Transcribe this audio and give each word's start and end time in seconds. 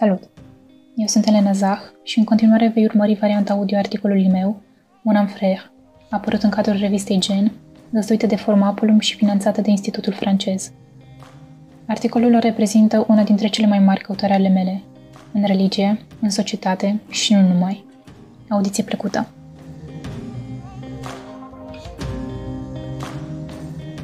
Salut! 0.00 0.22
Eu 0.94 1.06
sunt 1.06 1.26
Elena 1.26 1.52
Zah 1.52 1.78
și 2.02 2.18
în 2.18 2.24
continuare 2.24 2.68
vei 2.68 2.84
urmări 2.84 3.14
varianta 3.14 3.52
audio 3.52 3.76
articolului 3.76 4.28
meu, 4.28 4.62
Mon 5.02 5.16
am 5.16 5.28
frère, 5.28 5.70
apărut 6.10 6.42
în 6.42 6.50
cadrul 6.50 6.76
revistei 6.76 7.18
Gen, 7.18 7.52
găzduită 7.90 8.26
de 8.26 8.36
Formapulum 8.36 8.98
și 8.98 9.16
finanțată 9.16 9.60
de 9.60 9.70
Institutul 9.70 10.12
francez. 10.12 10.72
Articolul 11.86 12.38
reprezintă 12.38 13.04
una 13.08 13.22
dintre 13.22 13.48
cele 13.48 13.66
mai 13.66 13.78
mari 13.78 14.00
căutări 14.00 14.32
ale 14.32 14.48
mele, 14.48 14.82
în 15.32 15.44
religie, 15.44 15.98
în 16.20 16.30
societate 16.30 17.00
și 17.10 17.34
nu 17.34 17.48
numai. 17.48 17.84
Audiție 18.48 18.84
plăcută! 18.84 19.28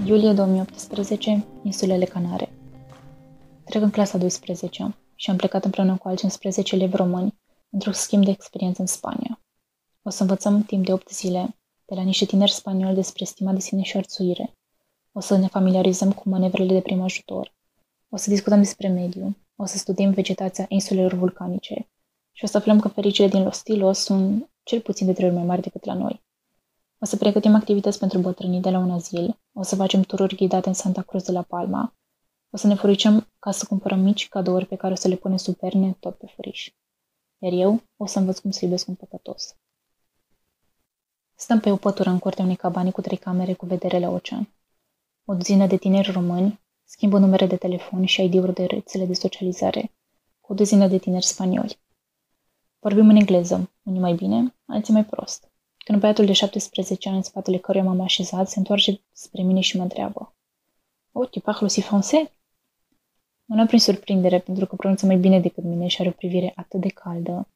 Iulie 0.04 0.32
2018, 0.32 1.44
insulele 1.62 2.04
Canare. 2.04 2.48
Trec 3.64 3.82
în 3.82 3.90
clasa 3.90 4.18
12 4.18 4.94
și 5.16 5.30
am 5.30 5.36
plecat 5.36 5.64
împreună 5.64 5.96
cu 5.96 6.08
alți 6.08 6.24
11 6.24 6.74
elevi 6.74 6.96
români 6.96 7.40
într-un 7.70 7.92
schimb 7.92 8.24
de 8.24 8.30
experiență 8.30 8.80
în 8.80 8.86
Spania. 8.86 9.40
O 10.02 10.10
să 10.10 10.22
învățăm 10.22 10.62
timp 10.62 10.84
de 10.84 10.92
8 10.92 11.10
zile 11.10 11.58
de 11.84 11.94
la 11.94 12.02
niște 12.02 12.24
tineri 12.24 12.52
spanioli 12.52 12.94
despre 12.94 13.24
stima 13.24 13.52
de 13.52 13.60
sine 13.60 13.82
și 13.82 13.96
arțuire. 13.96 14.54
O 15.12 15.20
să 15.20 15.36
ne 15.36 15.46
familiarizăm 15.46 16.12
cu 16.12 16.28
manevrele 16.28 16.72
de 16.72 16.80
prim 16.80 17.00
ajutor. 17.00 17.54
O 18.08 18.16
să 18.16 18.30
discutăm 18.30 18.58
despre 18.58 18.88
mediu. 18.88 19.36
O 19.56 19.64
să 19.64 19.78
studiem 19.78 20.10
vegetația 20.10 20.66
insulelor 20.68 21.12
vulcanice. 21.12 21.88
Și 22.32 22.44
o 22.44 22.46
să 22.46 22.56
aflăm 22.56 22.80
că 22.80 22.88
fericile 22.88 23.28
din 23.28 23.42
Los 23.42 23.62
Tilos 23.62 23.98
sunt 23.98 24.50
cel 24.62 24.80
puțin 24.80 25.06
de 25.06 25.12
trei 25.12 25.26
ori 25.26 25.36
mai 25.36 25.44
mari 25.44 25.62
decât 25.62 25.84
la 25.84 25.94
noi. 25.94 26.24
O 26.98 27.04
să 27.04 27.16
pregătim 27.16 27.54
activități 27.54 27.98
pentru 27.98 28.18
bătrânii 28.18 28.60
de 28.60 28.70
la 28.70 28.78
un 28.78 28.90
azil. 28.90 29.38
O 29.52 29.62
să 29.62 29.76
facem 29.76 30.02
tururi 30.02 30.36
ghidate 30.36 30.68
în 30.68 30.74
Santa 30.74 31.02
Cruz 31.02 31.22
de 31.22 31.32
la 31.32 31.42
Palma. 31.42 31.94
O 32.50 32.56
să 32.56 32.66
ne 32.66 32.74
furicăm 32.74 33.28
ca 33.38 33.50
să 33.50 33.66
cumpărăm 33.66 34.00
mici 34.00 34.28
cadouri 34.28 34.66
pe 34.66 34.76
care 34.76 34.92
o 34.92 34.96
să 34.96 35.08
le 35.08 35.16
punem 35.16 35.36
sub 35.36 35.54
perne 35.54 35.96
tot 36.00 36.16
pe 36.16 36.26
furiș. 36.34 36.70
Iar 37.38 37.52
eu 37.52 37.82
o 37.96 38.06
să 38.06 38.18
învăț 38.18 38.38
cum 38.38 38.50
să 38.50 38.64
iubesc 38.64 38.88
un 38.88 38.94
păcătos. 38.94 39.56
Stăm 41.34 41.60
pe 41.60 41.70
o 41.70 41.76
pătură 41.76 42.10
în 42.10 42.18
curtea 42.18 42.44
unei 42.44 42.56
cabane 42.56 42.90
cu 42.90 43.00
trei 43.00 43.16
camere 43.16 43.52
cu 43.52 43.66
vedere 43.66 43.98
la 43.98 44.08
ocean. 44.08 44.54
O 45.24 45.34
duzină 45.34 45.66
de 45.66 45.76
tineri 45.76 46.10
români 46.10 46.60
schimbă 46.84 47.18
numere 47.18 47.46
de 47.46 47.56
telefon 47.56 48.04
și 48.04 48.24
ID-uri 48.24 48.54
de 48.54 48.64
rețele 48.64 49.04
de 49.06 49.14
socializare 49.14 49.92
cu 50.40 50.52
o 50.52 50.54
duzină 50.54 50.88
de 50.88 50.98
tineri 50.98 51.24
spanioli. 51.24 51.78
Vorbim 52.78 53.08
în 53.08 53.16
engleză, 53.16 53.72
unii 53.82 54.00
mai 54.00 54.14
bine, 54.14 54.54
alții 54.66 54.92
mai 54.92 55.04
prost. 55.04 55.50
Când 55.76 56.00
băiatul 56.00 56.26
de 56.26 56.32
17 56.32 57.08
ani 57.08 57.16
în 57.16 57.22
spatele 57.22 57.58
căruia 57.58 57.84
m-am 57.84 58.00
așezat 58.00 58.48
se 58.48 58.58
întoarce 58.58 59.02
spre 59.12 59.42
mine 59.42 59.60
și 59.60 59.76
mă 59.76 59.82
întreabă. 59.82 60.34
Oh, 61.12 61.28
tu 61.28 61.40
parles 61.40 61.62
aussi 61.62 61.82
français? 61.82 62.35
Mă 63.48 63.54
luam 63.54 63.66
prin 63.66 63.78
surprindere 63.78 64.38
pentru 64.38 64.66
că 64.66 64.76
pronunță 64.76 65.06
mai 65.06 65.16
bine 65.16 65.40
decât 65.40 65.64
mine 65.64 65.86
și 65.86 66.00
are 66.00 66.08
o 66.08 66.12
privire 66.12 66.52
atât 66.56 66.80
de 66.80 66.88
caldă, 66.88 67.48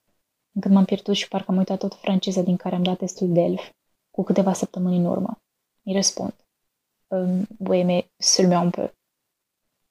încât 0.53 0.71
m-am 0.71 0.85
pierdut 0.85 1.15
și 1.15 1.29
parcă 1.29 1.51
am 1.51 1.57
uitat 1.57 1.79
tot 1.79 1.95
franceza 1.95 2.43
din 2.43 2.57
care 2.57 2.75
am 2.75 2.83
dat 2.83 2.99
testul 2.99 3.33
de 3.33 3.41
elf 3.41 3.71
cu 4.11 4.23
câteva 4.23 4.53
săptămâni 4.53 4.97
în 4.97 5.05
urmă. 5.05 5.43
Îi 5.83 5.93
răspund. 5.93 6.35
Um, 7.07 7.47
oui, 7.59 7.83
mais 7.83 8.05
seulement 8.17 8.65
un 8.65 8.71
peu. 8.71 8.93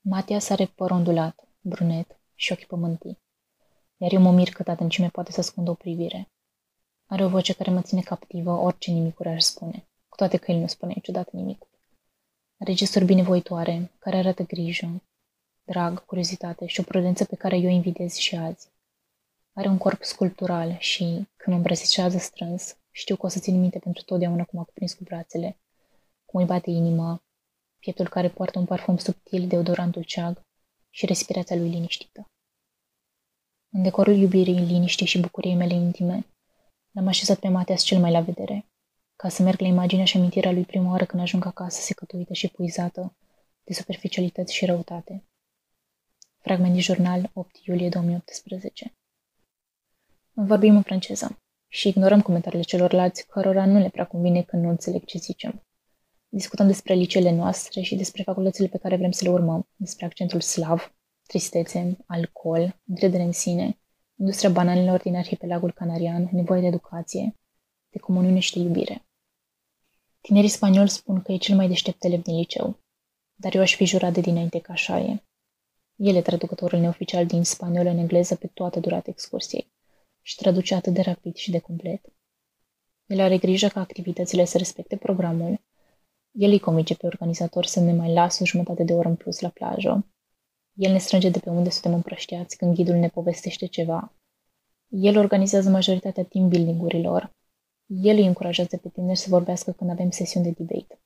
Matias 0.02 0.50
are 0.50 0.66
păr 0.66 0.92
ondulat, 0.92 1.48
brunet 1.62 2.20
și 2.36 2.52
ochi 2.52 2.66
pământii. 2.66 3.20
Iar 3.98 4.12
eu 4.14 4.22
mă 4.22 4.32
mir 4.32 4.50
cât 4.50 4.68
adâncime 4.68 5.10
poate 5.10 5.32
să 5.32 5.40
ascundă 5.40 5.70
o 5.70 5.74
privire. 5.74 6.28
Are 7.06 7.26
o 7.26 7.30
voce 7.30 7.54
care 7.54 7.72
mă 7.72 7.82
ține 7.82 8.02
captivă 8.02 8.52
orice 8.52 8.92
nimicuri 8.92 9.30
aș 9.30 9.42
spune, 9.42 9.88
cu 10.08 10.16
toate 10.16 10.38
că 10.38 10.52
el 10.52 10.60
nu 10.60 10.68
spune 10.68 10.92
niciodată 10.96 11.30
nimic. 11.34 11.66
Are 12.60 12.74
gesturi 12.74 13.06
binevoitoare, 13.06 13.92
care 14.00 14.18
arată 14.18 14.44
grijă, 14.44 15.02
drag, 15.72 16.06
curiozitate 16.06 16.66
și 16.66 16.80
o 16.80 16.84
prudență 16.84 17.26
pe 17.26 17.36
care 17.36 17.58
eu 17.58 17.66
o 17.66 17.74
invidez 17.74 18.16
și 18.16 18.36
azi. 18.36 18.68
Are 19.54 19.68
un 19.68 19.78
corp 19.78 20.04
sculptural 20.04 20.78
și, 20.80 21.04
când 21.04 21.48
mă 21.48 21.56
îmbrățișează 21.56 22.18
strâns, 22.18 22.78
știu 22.92 23.16
că 23.16 23.26
o 23.26 23.30
să 23.30 23.40
țin 23.40 23.60
minte 23.60 23.80
pentru 23.80 24.04
totdeauna 24.04 24.44
cum 24.44 24.60
a 24.60 24.64
cuprins 24.64 24.94
cu 24.94 25.04
brațele, 25.04 25.58
cum 26.26 26.40
îi 26.40 26.46
bate 26.46 26.70
inima, 26.70 27.24
pieptul 27.80 28.08
care 28.08 28.30
poartă 28.30 28.60
un 28.60 28.66
parfum 28.66 28.98
subtil 28.98 29.48
de 29.48 29.58
odorantul 29.58 30.04
ceag 30.04 30.42
și 30.90 31.06
respirația 31.06 31.56
lui 31.56 31.70
liniștită. 31.70 32.26
În 33.70 33.82
decorul 33.84 34.16
iubirii, 34.16 34.60
liniștii 34.60 35.06
și 35.06 35.20
bucuriei 35.20 35.56
mele 35.56 35.74
intime, 35.74 36.26
l-am 36.92 37.08
așezat 37.08 37.40
pe 37.40 37.48
Mateas 37.48 37.82
cel 37.82 38.00
mai 38.00 38.12
la 38.12 38.22
vedere, 38.22 38.66
ca 39.16 39.30
să 39.30 39.44
merg 39.44 39.60
la 39.60 39.68
imaginea 39.68 40.06
și 40.06 40.18
amintirea 40.18 40.52
lui 40.52 40.66
prima 40.66 40.90
oară 40.90 41.06
când 41.06 41.22
ajung 41.22 41.46
acasă 41.46 41.82
secătuită 41.82 42.34
și 42.34 42.48
puizată 42.48 43.16
de 43.64 43.74
superficialități 43.74 44.54
și 44.54 44.66
răutate. 44.66 45.24
Fragment 46.42 46.74
din 46.74 46.82
jurnal 46.82 47.30
8 47.34 47.58
iulie 47.66 47.90
2018 47.90 48.94
Vorbim 50.32 50.76
în 50.76 50.82
franceză 50.82 51.40
și 51.68 51.88
ignorăm 51.88 52.22
comentariile 52.22 52.64
celorlalți 52.64 53.28
cărora 53.28 53.66
nu 53.66 53.80
le 53.80 53.90
prea 53.90 54.06
convine 54.06 54.42
că 54.42 54.56
nu 54.56 54.70
înțeleg 54.70 55.06
ce 55.06 55.18
zicem. 55.18 55.64
Discutăm 56.30 56.68
despre 56.68 56.94
liceele 56.94 57.32
noastre 57.32 57.82
și 57.82 57.96
despre 57.96 58.24
facultățile 58.24 58.68
pe 58.68 58.78
care 58.78 58.98
vrem 58.98 59.12
să 59.12 59.24
le 59.24 59.30
urmăm, 59.30 59.68
despre 59.76 60.06
accentul 60.06 60.42
slav, 60.42 60.96
tristețe, 61.28 61.98
alcool, 62.06 62.80
încredere 62.86 63.24
în 63.24 63.32
sine, 63.32 63.80
industria 64.16 64.50
bananelor 64.50 65.02
din 65.02 65.16
arhipelagul 65.16 65.72
canarian, 65.72 66.30
nevoie 66.32 66.62
de 66.62 66.68
educație, 66.68 67.36
de 67.90 68.00
comuniune 68.00 68.40
și 68.40 68.54
de 68.54 68.60
iubire. 68.60 69.08
Tinerii 70.22 70.50
spanioli 70.50 70.90
spun 70.90 71.22
că 71.22 71.32
e 71.32 71.38
cel 71.38 71.56
mai 71.56 71.68
deștept 71.68 72.04
elev 72.04 72.22
din 72.22 72.36
liceu, 72.36 72.80
dar 73.36 73.56
eu 73.56 73.62
aș 73.62 73.76
fi 73.76 73.86
jurat 73.86 74.14
de 74.14 74.22
dinainte 74.22 74.60
că 74.60 74.72
așa 74.72 75.00
e. 75.00 75.24
El 76.02 76.16
e 76.16 76.22
traducătorul 76.22 76.80
neoficial 76.80 77.26
din 77.26 77.44
spaniolă 77.44 77.90
în 77.90 77.98
engleză 77.98 78.36
pe 78.36 78.48
toată 78.48 78.80
durata 78.80 79.10
excursiei 79.10 79.72
și 80.22 80.36
traduce 80.36 80.76
atât 80.76 80.94
de 80.94 81.02
rapid 81.02 81.36
și 81.36 81.52
de 81.52 81.60
complet. 81.60 82.02
El 83.06 83.20
are 83.20 83.38
grijă 83.38 83.68
ca 83.68 83.80
activitățile 83.80 84.46
să 84.46 84.58
respecte 84.58 84.96
programul. 84.96 85.62
El 86.32 86.52
îi 86.52 86.60
convinge 86.60 86.96
pe 86.96 87.06
organizator 87.06 87.66
să 87.66 87.80
ne 87.80 87.94
mai 87.94 88.14
lasă 88.14 88.44
o 88.44 88.46
jumătate 88.46 88.84
de 88.84 88.94
oră 88.94 89.08
în 89.08 89.16
plus 89.16 89.40
la 89.40 89.50
plajă. 89.50 90.08
El 90.74 90.92
ne 90.92 90.98
strânge 90.98 91.30
de 91.30 91.40
pe 91.40 91.50
unde 91.50 91.70
suntem 91.70 91.94
împrăștiați 91.94 92.58
când 92.58 92.76
ghidul 92.76 92.96
ne 92.96 93.08
povestește 93.08 93.66
ceva. 93.66 94.14
El 94.88 95.18
organizează 95.18 95.70
majoritatea 95.70 96.24
team 96.24 96.48
building-urilor. 96.50 97.36
El 97.86 98.16
îi 98.16 98.26
încurajează 98.26 98.78
pe 98.78 98.90
tineri 98.90 99.18
să 99.18 99.30
vorbească 99.30 99.72
când 99.72 99.90
avem 99.90 100.10
sesiuni 100.10 100.46
de 100.46 100.64
debate. 100.64 101.00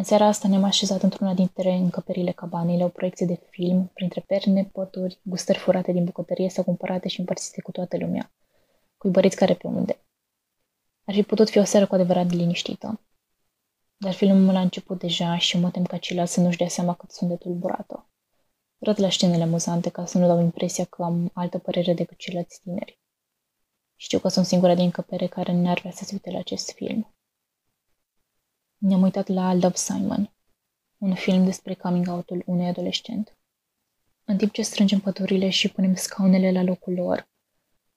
În 0.00 0.06
seara 0.06 0.26
asta 0.26 0.48
ne-am 0.48 0.64
așezat 0.64 1.02
într-una 1.02 1.34
dintre 1.34 1.72
încăperile 1.72 2.32
cabanei 2.32 2.78
la 2.78 2.84
o 2.84 2.88
proiecție 2.88 3.26
de 3.26 3.40
film, 3.50 3.90
printre 3.94 4.20
perne, 4.20 4.64
poturi, 4.64 5.20
gustări 5.22 5.58
furate 5.58 5.92
din 5.92 6.04
bucătărie 6.04 6.48
sau 6.48 6.64
cumpărate 6.64 7.08
și 7.08 7.18
împărțite 7.20 7.60
cu 7.60 7.70
toată 7.70 7.96
lumea, 7.96 8.32
cu 8.96 9.08
băriți 9.08 9.36
care 9.36 9.54
pe 9.54 9.66
unde. 9.66 10.04
Ar 11.04 11.14
fi 11.14 11.22
putut 11.22 11.50
fi 11.50 11.58
o 11.58 11.64
seară 11.64 11.86
cu 11.86 11.94
adevărat 11.94 12.30
liniștită. 12.30 13.00
Dar 13.96 14.12
filmul 14.12 14.56
a 14.56 14.60
început 14.60 14.98
deja 14.98 15.38
și 15.38 15.58
mă 15.58 15.70
tem 15.70 15.84
ca 15.84 15.96
ceilalți 15.96 16.32
să 16.32 16.40
nu-și 16.40 16.58
dea 16.58 16.68
seama 16.68 16.94
cât 16.94 17.10
sunt 17.10 17.30
de 17.30 17.36
tulburată. 17.36 18.06
Râd 18.78 19.00
la 19.00 19.10
scenele 19.10 19.42
amuzante 19.42 19.90
ca 19.90 20.06
să 20.06 20.18
nu 20.18 20.26
dau 20.26 20.40
impresia 20.40 20.84
că 20.84 21.02
am 21.02 21.30
altă 21.34 21.58
părere 21.58 21.94
decât 21.94 22.18
ceilalți 22.18 22.60
tineri. 22.60 23.00
Știu 23.96 24.18
că 24.18 24.28
sunt 24.28 24.46
singura 24.46 24.74
din 24.74 24.84
încăpere 24.84 25.26
care 25.26 25.52
n-ar 25.52 25.78
vrea 25.78 25.92
să 25.92 26.04
se 26.04 26.10
uite 26.12 26.30
la 26.30 26.38
acest 26.38 26.72
film. 26.72 27.14
Ne-am 28.80 29.02
uitat 29.02 29.28
la 29.28 29.54
Love 29.54 29.76
Simon, 29.76 30.32
un 30.98 31.14
film 31.14 31.44
despre 31.44 31.74
coming 31.74 32.08
out-ul 32.08 32.42
unui 32.46 32.66
adolescent. 32.66 33.36
În 34.24 34.36
timp 34.36 34.52
ce 34.52 34.62
strângem 34.62 35.00
pădurile 35.00 35.48
și 35.48 35.68
punem 35.68 35.94
scaunele 35.94 36.52
la 36.52 36.62
locul 36.62 36.94
lor, 36.94 37.28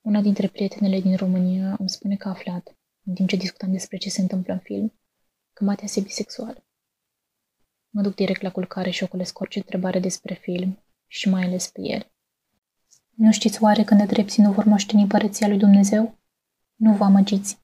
una 0.01 0.21
dintre 0.21 0.47
prietenele 0.47 0.99
din 0.99 1.16
România 1.16 1.75
îmi 1.79 1.89
spune 1.89 2.16
că 2.16 2.27
a 2.27 2.31
aflat, 2.31 2.77
în 3.03 3.13
timp 3.13 3.29
ce 3.29 3.35
discutam 3.35 3.71
despre 3.71 3.97
ce 3.97 4.09
se 4.09 4.21
întâmplă 4.21 4.53
în 4.53 4.59
film, 4.59 4.94
că 5.53 5.63
Matias 5.63 5.95
e 5.95 6.01
bisexual. 6.01 6.65
Mă 7.89 8.01
duc 8.01 8.15
direct 8.15 8.41
la 8.41 8.51
culcare 8.51 8.89
și 8.89 9.03
ocolesc 9.03 9.39
orice 9.39 9.57
întrebare 9.59 10.00
despre 10.00 10.33
film 10.33 10.83
și 11.07 11.30
mai 11.30 11.44
ales 11.44 11.68
pe 11.68 11.81
el. 11.81 12.12
Nu 13.09 13.31
știți 13.31 13.63
oare 13.63 13.83
că 13.83 13.94
nedrepții 13.94 14.44
nu 14.44 14.51
vor 14.51 14.65
moșteni 14.65 15.01
împărăția 15.01 15.47
lui 15.47 15.57
Dumnezeu? 15.57 16.18
Nu 16.75 16.95
vă 16.95 17.03
amăgiți. 17.03 17.62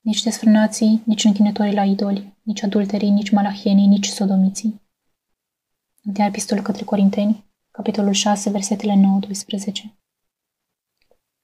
Nici 0.00 0.22
desfrânații, 0.22 1.02
nici 1.06 1.24
închinătorii 1.24 1.74
la 1.74 1.84
idoli, 1.84 2.33
nici 2.44 2.62
adulterii, 2.62 3.10
nici 3.10 3.30
malahienii, 3.30 3.86
nici 3.86 4.06
sodomiții. 4.06 4.82
Întâia 6.02 6.26
epistolă 6.26 6.62
către 6.62 6.84
Corinteni, 6.84 7.44
capitolul 7.70 8.12
6, 8.12 8.50
versetele 8.50 8.92
9-12. 8.92 9.94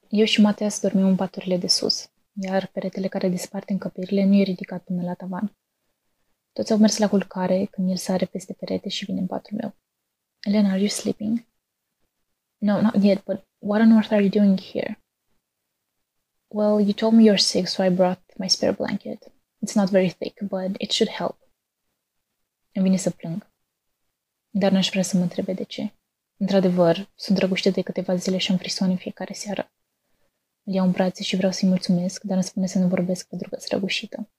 Eu 0.09 0.25
și 0.25 0.41
Mateas 0.41 0.81
dormim 0.81 1.05
în 1.05 1.15
paturile 1.15 1.57
de 1.57 1.67
sus, 1.67 2.11
iar 2.33 2.67
peretele 2.67 3.07
care 3.07 3.29
dispart 3.29 3.69
încăperile 3.69 4.23
nu 4.23 4.33
e 4.33 4.43
ridicat 4.43 4.83
până 4.83 5.01
la 5.03 5.13
tavan. 5.13 5.57
Toți 6.53 6.71
au 6.71 6.77
mers 6.77 6.97
la 6.97 7.09
culcare 7.09 7.65
când 7.65 7.89
el 7.89 7.97
sare 7.97 8.25
peste 8.25 8.53
perete 8.53 8.89
și 8.89 9.05
vine 9.05 9.19
în 9.19 9.27
patul 9.27 9.57
meu. 9.57 9.75
Elena, 10.39 10.69
are 10.69 10.79
you 10.79 10.87
sleeping? 10.87 11.45
No, 12.57 12.81
not 12.81 13.03
yet, 13.03 13.23
but 13.23 13.47
what 13.57 13.81
on 13.81 13.91
earth 13.91 14.11
are 14.11 14.21
you 14.21 14.29
doing 14.29 14.59
here? 14.59 14.99
Well, 16.47 16.79
you 16.79 16.93
told 16.93 17.13
me 17.13 17.23
you're 17.23 17.43
sick, 17.43 17.67
so 17.67 17.83
I 17.83 17.89
brought 17.89 18.21
my 18.37 18.49
spare 18.49 18.71
blanket. 18.71 19.31
It's 19.65 19.75
not 19.75 19.89
very 19.89 20.11
thick, 20.11 20.41
but 20.41 20.75
it 20.77 20.91
should 20.91 21.13
help. 21.13 21.37
Îmi 22.73 22.83
vine 22.85 22.97
să 22.97 23.09
plâng. 23.09 23.49
Dar 24.49 24.71
n-aș 24.71 24.89
vrea 24.89 25.03
să 25.03 25.17
mă 25.17 25.23
întrebe 25.23 25.53
de 25.53 25.63
ce. 25.63 25.93
Într-adevăr, 26.37 27.11
sunt 27.15 27.37
drăguște 27.37 27.69
de 27.69 27.81
câteva 27.81 28.15
zile 28.15 28.37
și 28.37 28.51
am 28.51 28.57
frisoane 28.57 28.91
în 28.91 28.97
fiecare 28.97 29.33
seară. 29.33 29.71
Îl 30.63 30.73
iau 30.73 30.85
în 30.85 30.91
brațe 30.91 31.23
și 31.23 31.35
vreau 31.35 31.51
să-i 31.51 31.67
mulțumesc, 31.67 32.23
dar 32.23 32.35
îmi 32.35 32.45
spune 32.45 32.67
să 32.67 32.79
nu 32.79 32.87
vorbesc 32.87 33.27
pentru 33.27 33.49
că 33.49 33.55
sunt 33.55 33.71
răgușită. 33.71 34.29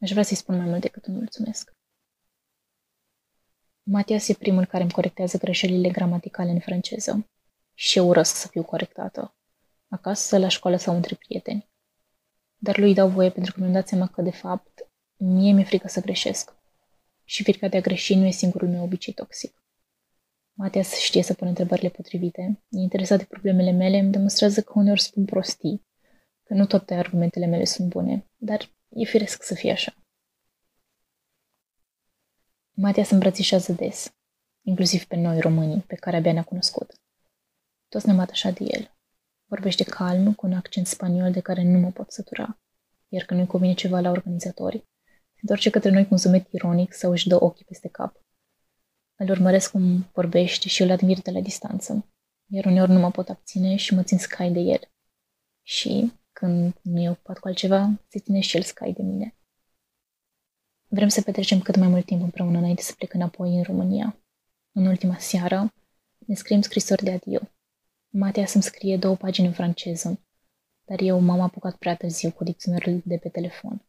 Aș 0.00 0.10
vrea 0.10 0.22
să-i 0.22 0.36
spun 0.36 0.56
mai 0.56 0.66
mult 0.66 0.80
decât 0.80 1.06
un 1.06 1.14
mulțumesc. 1.14 1.72
Matias 3.82 4.28
e 4.28 4.34
primul 4.34 4.66
care 4.66 4.82
îmi 4.82 4.92
corectează 4.92 5.38
greșelile 5.38 5.90
gramaticale 5.90 6.50
în 6.50 6.60
franceză. 6.60 7.28
Și 7.74 7.98
eu 7.98 8.08
urăsc 8.08 8.34
să 8.34 8.48
fiu 8.48 8.64
corectată. 8.64 9.36
Acasă, 9.88 10.38
la 10.38 10.48
școală 10.48 10.76
sau 10.76 10.94
între 10.94 11.14
prieteni. 11.14 11.68
Dar 12.64 12.78
lui 12.78 12.94
dau 12.94 13.08
voie 13.08 13.30
pentru 13.30 13.52
că 13.52 13.60
mi-am 13.60 13.72
dat 13.72 13.88
seama 13.88 14.06
că, 14.06 14.22
de 14.22 14.30
fapt, 14.30 14.88
mie 15.16 15.52
mi-e 15.52 15.64
frică 15.64 15.88
să 15.88 16.00
greșesc. 16.00 16.54
Și 17.24 17.42
frica 17.42 17.68
de 17.68 17.76
a 17.76 17.80
greși 17.80 18.14
nu 18.14 18.26
e 18.26 18.30
singurul 18.30 18.68
meu 18.68 18.82
obicei 18.82 19.12
toxic. 19.12 19.62
Matias 20.52 20.98
știe 20.98 21.22
să 21.22 21.34
pună 21.34 21.48
întrebările 21.48 21.88
potrivite, 21.88 22.62
e 22.68 22.78
interesat 22.78 23.18
de 23.18 23.24
problemele 23.24 23.70
mele, 23.70 23.98
îmi 23.98 24.10
demonstrează 24.10 24.62
că 24.62 24.72
uneori 24.74 25.00
spun 25.00 25.24
prostii, 25.24 25.86
că 26.42 26.54
nu 26.54 26.66
toate 26.66 26.94
argumentele 26.94 27.46
mele 27.46 27.64
sunt 27.64 27.88
bune, 27.88 28.30
dar 28.36 28.70
e 28.88 29.04
firesc 29.04 29.42
să 29.42 29.54
fie 29.54 29.72
așa. 29.72 29.94
Matia 32.70 33.04
se 33.04 33.14
îmbrățișează 33.14 33.72
des, 33.72 34.14
inclusiv 34.62 35.04
pe 35.04 35.16
noi 35.16 35.40
românii, 35.40 35.80
pe 35.80 35.94
care 35.94 36.16
abia 36.16 36.32
ne-a 36.32 36.44
cunoscut. 36.44 37.00
Toți 37.88 38.06
ne-am 38.06 38.18
atașat 38.18 38.58
de 38.58 38.64
el. 38.68 38.93
Vorbește 39.46 39.84
calm, 39.84 40.34
cu 40.34 40.46
un 40.46 40.52
accent 40.52 40.86
spaniol 40.86 41.32
de 41.32 41.40
care 41.40 41.62
nu 41.62 41.78
mă 41.78 41.90
pot 41.90 42.12
sătura, 42.12 42.60
iar 43.08 43.24
când 43.24 43.40
nu-i 43.40 43.48
convine 43.48 43.74
ceva 43.74 44.00
la 44.00 44.10
organizatori, 44.10 44.76
se 45.04 45.40
întoarce 45.40 45.70
către 45.70 45.90
noi 45.90 46.02
cu 46.02 46.08
un 46.10 46.18
zumet 46.18 46.52
ironic 46.52 46.92
sau 46.92 47.10
își 47.10 47.28
dă 47.28 47.44
ochii 47.44 47.64
peste 47.64 47.88
cap. 47.88 48.22
Îl 49.16 49.30
urmăresc 49.30 49.70
cum 49.70 50.10
vorbește 50.12 50.68
și 50.68 50.82
îl 50.82 50.90
admir 50.90 51.20
de 51.22 51.30
la 51.30 51.40
distanță, 51.40 52.08
iar 52.46 52.64
uneori 52.64 52.90
nu 52.90 52.98
mă 52.98 53.10
pot 53.10 53.28
abține 53.28 53.76
și 53.76 53.94
mă 53.94 54.02
țin 54.02 54.18
scai 54.18 54.50
de 54.50 54.60
el. 54.60 54.80
Și, 55.62 56.12
când 56.32 56.74
nu 56.82 57.00
e 57.00 57.10
ocupat 57.10 57.38
cu 57.38 57.48
altceva, 57.48 58.00
se 58.08 58.18
ține 58.18 58.40
și 58.40 58.56
el 58.56 58.62
scai 58.62 58.92
de 58.92 59.02
mine. 59.02 59.36
Vrem 60.88 61.08
să 61.08 61.22
petrecem 61.22 61.60
cât 61.60 61.76
mai 61.76 61.88
mult 61.88 62.04
timp 62.04 62.22
împreună 62.22 62.58
înainte 62.58 62.82
să 62.82 62.94
plecăm 62.96 63.20
înapoi 63.20 63.56
în 63.56 63.62
România. 63.62 64.18
În 64.72 64.86
ultima 64.86 65.18
seară 65.18 65.72
ne 66.26 66.34
scriem 66.34 66.60
scrisori 66.60 67.02
de 67.02 67.12
adio. 67.12 67.40
Matea 68.16 68.46
să-mi 68.46 68.62
scrie 68.62 68.96
două 68.96 69.16
pagini 69.16 69.46
în 69.46 69.52
franceză, 69.52 70.20
dar 70.84 71.00
eu 71.00 71.20
m-am 71.20 71.40
apucat 71.40 71.76
prea 71.76 71.96
târziu 71.96 72.30
cu 72.30 72.44
dicționarul 72.44 73.02
de 73.04 73.16
pe 73.16 73.28
telefon. 73.28 73.86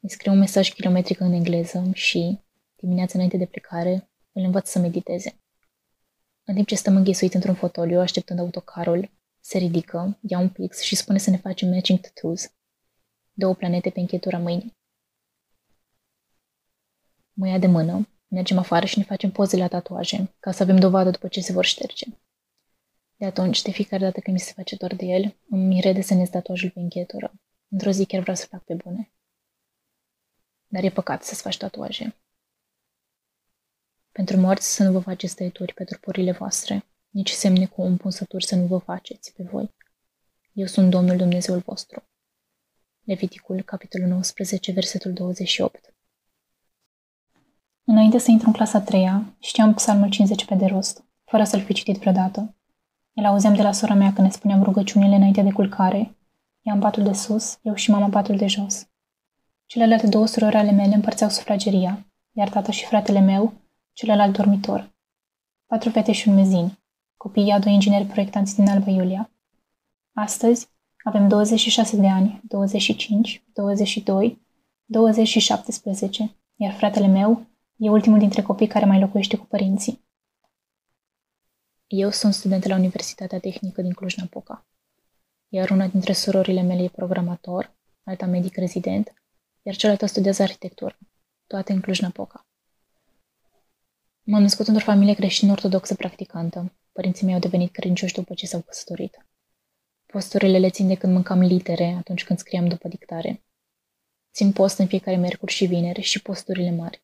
Îi 0.00 0.10
scriu 0.10 0.32
un 0.32 0.38
mesaj 0.38 0.72
kilometric 0.72 1.20
în 1.20 1.32
engleză 1.32 1.90
și, 1.92 2.40
dimineața 2.76 3.12
înainte 3.14 3.36
de 3.36 3.46
plecare, 3.46 4.10
îl 4.32 4.42
învăț 4.42 4.68
să 4.68 4.78
mediteze. 4.78 5.40
În 6.44 6.54
timp 6.54 6.66
ce 6.66 6.74
stăm 6.74 6.96
înghesuit 6.96 7.34
într-un 7.34 7.54
fotoliu, 7.54 8.00
așteptând 8.00 8.38
autocarul, 8.38 9.10
se 9.40 9.58
ridică, 9.58 10.18
ia 10.28 10.38
un 10.38 10.48
pix 10.48 10.80
și 10.80 10.96
spune 10.96 11.18
să 11.18 11.30
ne 11.30 11.36
facem 11.36 11.68
matching 11.68 12.00
tattoos. 12.00 12.52
Două 13.32 13.54
planete 13.54 13.90
pe 13.90 14.00
închetura 14.00 14.38
mâinii. 14.38 14.76
Mă 17.32 17.48
ia 17.48 17.58
de 17.58 17.66
mână, 17.66 18.08
mergem 18.28 18.58
afară 18.58 18.86
și 18.86 18.98
ne 18.98 19.04
facem 19.04 19.30
poze 19.30 19.56
la 19.56 19.68
tatuaje, 19.68 20.34
ca 20.40 20.52
să 20.52 20.62
avem 20.62 20.78
dovadă 20.78 21.10
după 21.10 21.28
ce 21.28 21.40
se 21.40 21.52
vor 21.52 21.64
șterge. 21.64 22.06
De 23.22 23.28
atunci, 23.28 23.62
de 23.62 23.70
fiecare 23.70 24.04
dată 24.04 24.20
când 24.20 24.36
mi 24.36 24.42
se 24.42 24.52
face 24.52 24.76
doar 24.76 24.94
de 24.94 25.04
el, 25.04 25.36
îmi 25.48 25.80
redesenez 25.80 26.28
tatuajul 26.28 26.70
pe 26.70 26.80
închetură. 26.80 27.32
Într-o 27.68 27.90
zi 27.90 28.06
chiar 28.06 28.20
vreau 28.20 28.36
să 28.36 28.46
fac 28.46 28.64
pe 28.64 28.74
bune. 28.74 29.12
Dar 30.66 30.82
e 30.82 30.90
păcat 30.90 31.22
să-ți 31.22 31.42
faci 31.42 31.56
tatuaje. 31.56 32.16
Pentru 34.12 34.36
morți 34.36 34.74
să 34.74 34.82
nu 34.82 34.92
vă 34.92 34.98
faceți 34.98 35.34
tăieturi 35.34 35.74
pe 35.74 35.84
trupurile 35.84 36.32
voastre, 36.32 36.86
nici 37.08 37.30
semne 37.30 37.66
cu 37.66 37.82
împunsături 37.82 38.44
să 38.44 38.56
nu 38.56 38.66
vă 38.66 38.78
faceți 38.78 39.32
pe 39.32 39.42
voi. 39.42 39.74
Eu 40.52 40.66
sunt 40.66 40.90
Domnul 40.90 41.16
Dumnezeul 41.16 41.58
vostru. 41.58 42.04
Leviticul, 43.02 43.62
capitolul 43.62 44.08
19, 44.08 44.72
versetul 44.72 45.12
28. 45.12 45.94
Înainte 47.84 48.18
să 48.18 48.30
intru 48.30 48.46
în 48.46 48.52
clasa 48.52 48.80
3 48.80 49.36
știam 49.38 49.74
psalmul 49.74 50.10
50 50.10 50.44
pe 50.44 50.54
de 50.54 50.66
rost, 50.66 51.04
fără 51.24 51.44
să-l 51.44 51.64
fi 51.64 51.72
citit 51.72 51.96
vreodată. 51.96 52.56
El 53.12 53.24
auzeam 53.24 53.54
de 53.54 53.62
la 53.62 53.72
sora 53.72 53.94
mea 53.94 54.12
când 54.12 54.26
ne 54.26 54.32
spuneam 54.32 54.62
rugăciunile 54.62 55.14
înainte 55.14 55.42
de 55.42 55.52
culcare. 55.52 56.16
Ea 56.62 56.74
în 56.74 56.80
patul 56.80 57.02
de 57.02 57.12
sus, 57.12 57.58
eu 57.62 57.74
și 57.74 57.90
mama 57.90 58.04
în 58.04 58.10
patul 58.10 58.36
de 58.36 58.46
jos. 58.46 58.86
Celelalte 59.66 60.06
două 60.06 60.26
surori 60.26 60.56
ale 60.56 60.70
mele 60.70 60.94
împărțeau 60.94 61.30
sufrageria, 61.30 62.06
iar 62.32 62.48
tata 62.48 62.72
și 62.72 62.84
fratele 62.84 63.20
meu, 63.20 63.52
celălalt 63.92 64.36
dormitor. 64.36 64.94
Patru 65.66 65.90
fete 65.90 66.12
și 66.12 66.28
un 66.28 66.34
mezin, 66.34 66.78
copiii 67.16 67.50
a 67.50 67.58
doi 67.58 67.72
ingineri 67.72 68.04
proiectanți 68.04 68.54
din 68.54 68.68
Alba 68.68 68.90
Iulia. 68.90 69.30
Astăzi 70.12 70.68
avem 71.04 71.28
26 71.28 71.96
de 71.96 72.08
ani, 72.08 72.40
25, 72.48 73.42
22, 73.52 74.40
20 74.84 75.28
și 75.28 75.38
17, 75.38 76.36
iar 76.56 76.72
fratele 76.72 77.06
meu 77.06 77.46
E 77.82 77.90
ultimul 77.90 78.18
dintre 78.18 78.42
copii 78.42 78.66
care 78.66 78.84
mai 78.84 79.00
locuiește 79.00 79.36
cu 79.36 79.44
părinții. 79.44 80.04
Eu 81.94 82.10
sunt 82.10 82.34
student 82.34 82.64
la 82.64 82.74
Universitatea 82.74 83.38
Tehnică 83.38 83.82
din 83.82 83.92
Cluj-Napoca, 83.92 84.66
iar 85.48 85.70
una 85.70 85.86
dintre 85.86 86.12
surorile 86.12 86.62
mele 86.62 86.82
e 86.82 86.88
programator, 86.88 87.74
alta 88.04 88.26
medic 88.26 88.56
rezident, 88.56 89.12
iar 89.62 89.76
cealaltă 89.76 90.06
studiază 90.06 90.42
arhitectură, 90.42 90.98
toate 91.46 91.72
în 91.72 91.80
Cluj-Napoca. 91.80 92.46
M-am 94.22 94.42
născut 94.42 94.66
într-o 94.66 94.84
familie 94.84 95.14
creștin-ortodoxă 95.14 95.94
practicantă. 95.94 96.72
Părinții 96.92 97.24
mei 97.24 97.34
au 97.34 97.40
devenit 97.40 97.72
credincioși 97.72 98.14
după 98.14 98.34
ce 98.34 98.46
s-au 98.46 98.60
căsătorit. 98.60 99.26
Posturile 100.06 100.58
le 100.58 100.70
țin 100.70 100.86
de 100.86 100.94
când 100.94 101.12
mâncam 101.12 101.40
litere 101.40 101.94
atunci 101.98 102.24
când 102.24 102.38
scriam 102.38 102.68
după 102.68 102.88
dictare. 102.88 103.44
Țin 104.32 104.52
post 104.52 104.78
în 104.78 104.86
fiecare 104.86 105.16
miercuri 105.16 105.52
și 105.52 105.66
vineri 105.66 106.00
și 106.00 106.22
posturile 106.22 106.70
mari 106.70 107.02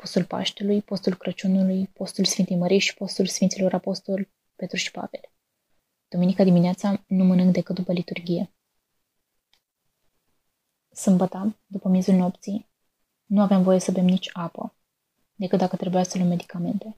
postul 0.00 0.24
Paștelui, 0.24 0.82
postul 0.82 1.14
Crăciunului, 1.14 1.86
postul 1.86 2.24
Sfintei 2.24 2.56
Mării 2.56 2.78
și 2.78 2.94
postul 2.94 3.26
Sfinților 3.26 3.74
Apostoli 3.74 4.28
Petru 4.56 4.76
și 4.76 4.90
Pavel. 4.90 5.20
Duminica 6.08 6.44
dimineața 6.44 7.04
nu 7.06 7.24
mănânc 7.24 7.52
decât 7.52 7.74
după 7.74 7.92
liturghie. 7.92 8.52
Sâmbăta, 10.90 11.58
după 11.66 11.88
miezul 11.88 12.14
nopții, 12.14 12.68
nu 13.24 13.40
aveam 13.40 13.62
voie 13.62 13.78
să 13.78 13.92
bem 13.92 14.04
nici 14.04 14.30
apă, 14.32 14.74
decât 15.34 15.58
dacă 15.58 15.76
trebuia 15.76 16.02
să 16.02 16.16
luăm 16.18 16.28
medicamente. 16.28 16.96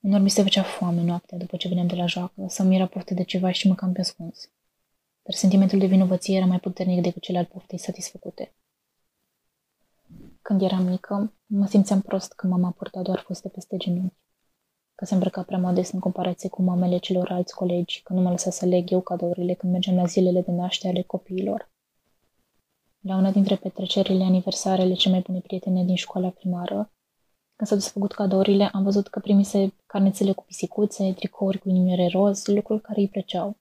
Unor 0.00 0.20
mi 0.20 0.30
se 0.30 0.42
făcea 0.42 0.62
foame 0.62 1.02
noaptea 1.02 1.38
după 1.38 1.56
ce 1.56 1.68
veneam 1.68 1.86
de 1.86 1.94
la 1.94 2.06
joacă, 2.06 2.46
să 2.48 2.62
mi 2.62 2.74
era 2.74 2.86
poftă 2.86 3.14
de 3.14 3.22
ceva 3.24 3.50
și 3.50 3.68
măcam 3.68 3.92
pe 3.92 4.00
ascuns. 4.00 4.50
Dar 5.22 5.34
sentimentul 5.34 5.78
de 5.78 5.86
vinovăție 5.86 6.36
era 6.36 6.46
mai 6.46 6.60
puternic 6.60 7.02
decât 7.02 7.22
cel 7.22 7.36
al 7.36 7.44
poftei 7.44 7.78
satisfăcute. 7.78 8.54
Când 10.46 10.62
eram 10.62 10.84
mică, 10.84 11.32
mă 11.46 11.66
simțeam 11.66 12.00
prost 12.00 12.32
că 12.32 12.46
mama 12.46 12.70
purta 12.70 13.02
doar 13.02 13.18
fuste 13.18 13.48
peste 13.48 13.76
genunchi, 13.76 14.16
că 14.94 15.04
se 15.04 15.14
îmbrăca 15.14 15.42
prea 15.42 15.58
modest 15.58 15.92
în 15.92 16.00
comparație 16.00 16.48
cu 16.48 16.62
mamele 16.62 16.98
celor 16.98 17.30
alți 17.30 17.54
colegi, 17.54 18.02
că 18.02 18.12
nu 18.12 18.20
mă 18.20 18.30
lăsa 18.30 18.50
să 18.50 18.66
leg 18.66 18.90
eu 18.90 19.00
cadourile 19.00 19.54
când 19.54 19.72
mergeam 19.72 19.96
la 19.96 20.04
zilele 20.04 20.40
de 20.40 20.52
naștere 20.52 20.92
ale 20.92 21.02
copiilor. 21.02 21.70
La 23.00 23.16
una 23.16 23.30
dintre 23.30 23.56
petrecerile 23.56 24.24
aniversarele 24.24 24.94
cele 24.94 25.14
mai 25.14 25.22
bune 25.26 25.40
prietene 25.40 25.84
din 25.84 25.94
școala 25.94 26.28
primară, 26.28 26.92
când 27.56 27.68
s-au 27.68 27.76
desfăcut 27.76 28.12
cadourile, 28.12 28.68
am 28.72 28.82
văzut 28.82 29.08
că 29.08 29.18
primise 29.18 29.74
carnețele 29.86 30.32
cu 30.32 30.44
pisicuțe, 30.44 31.12
tricouri 31.12 31.58
cu 31.58 31.68
inimioare 31.68 32.08
roz, 32.08 32.46
lucruri 32.46 32.80
care 32.80 33.00
îi 33.00 33.08
plăceau. 33.08 33.56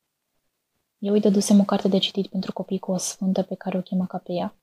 Eu 0.97 1.13
îi 1.13 1.21
dădusem 1.21 1.59
o 1.59 1.63
carte 1.63 1.87
de 1.87 1.97
citit 1.97 2.27
pentru 2.27 2.53
copii 2.53 2.79
cu 2.79 2.91
o 2.91 2.97
sfântă 2.97 3.41
pe 3.43 3.55
care 3.55 3.77
o 3.77 3.81
chema 3.81 4.05
ca 4.05 4.17
pe 4.17 4.33
ea. 4.33 4.55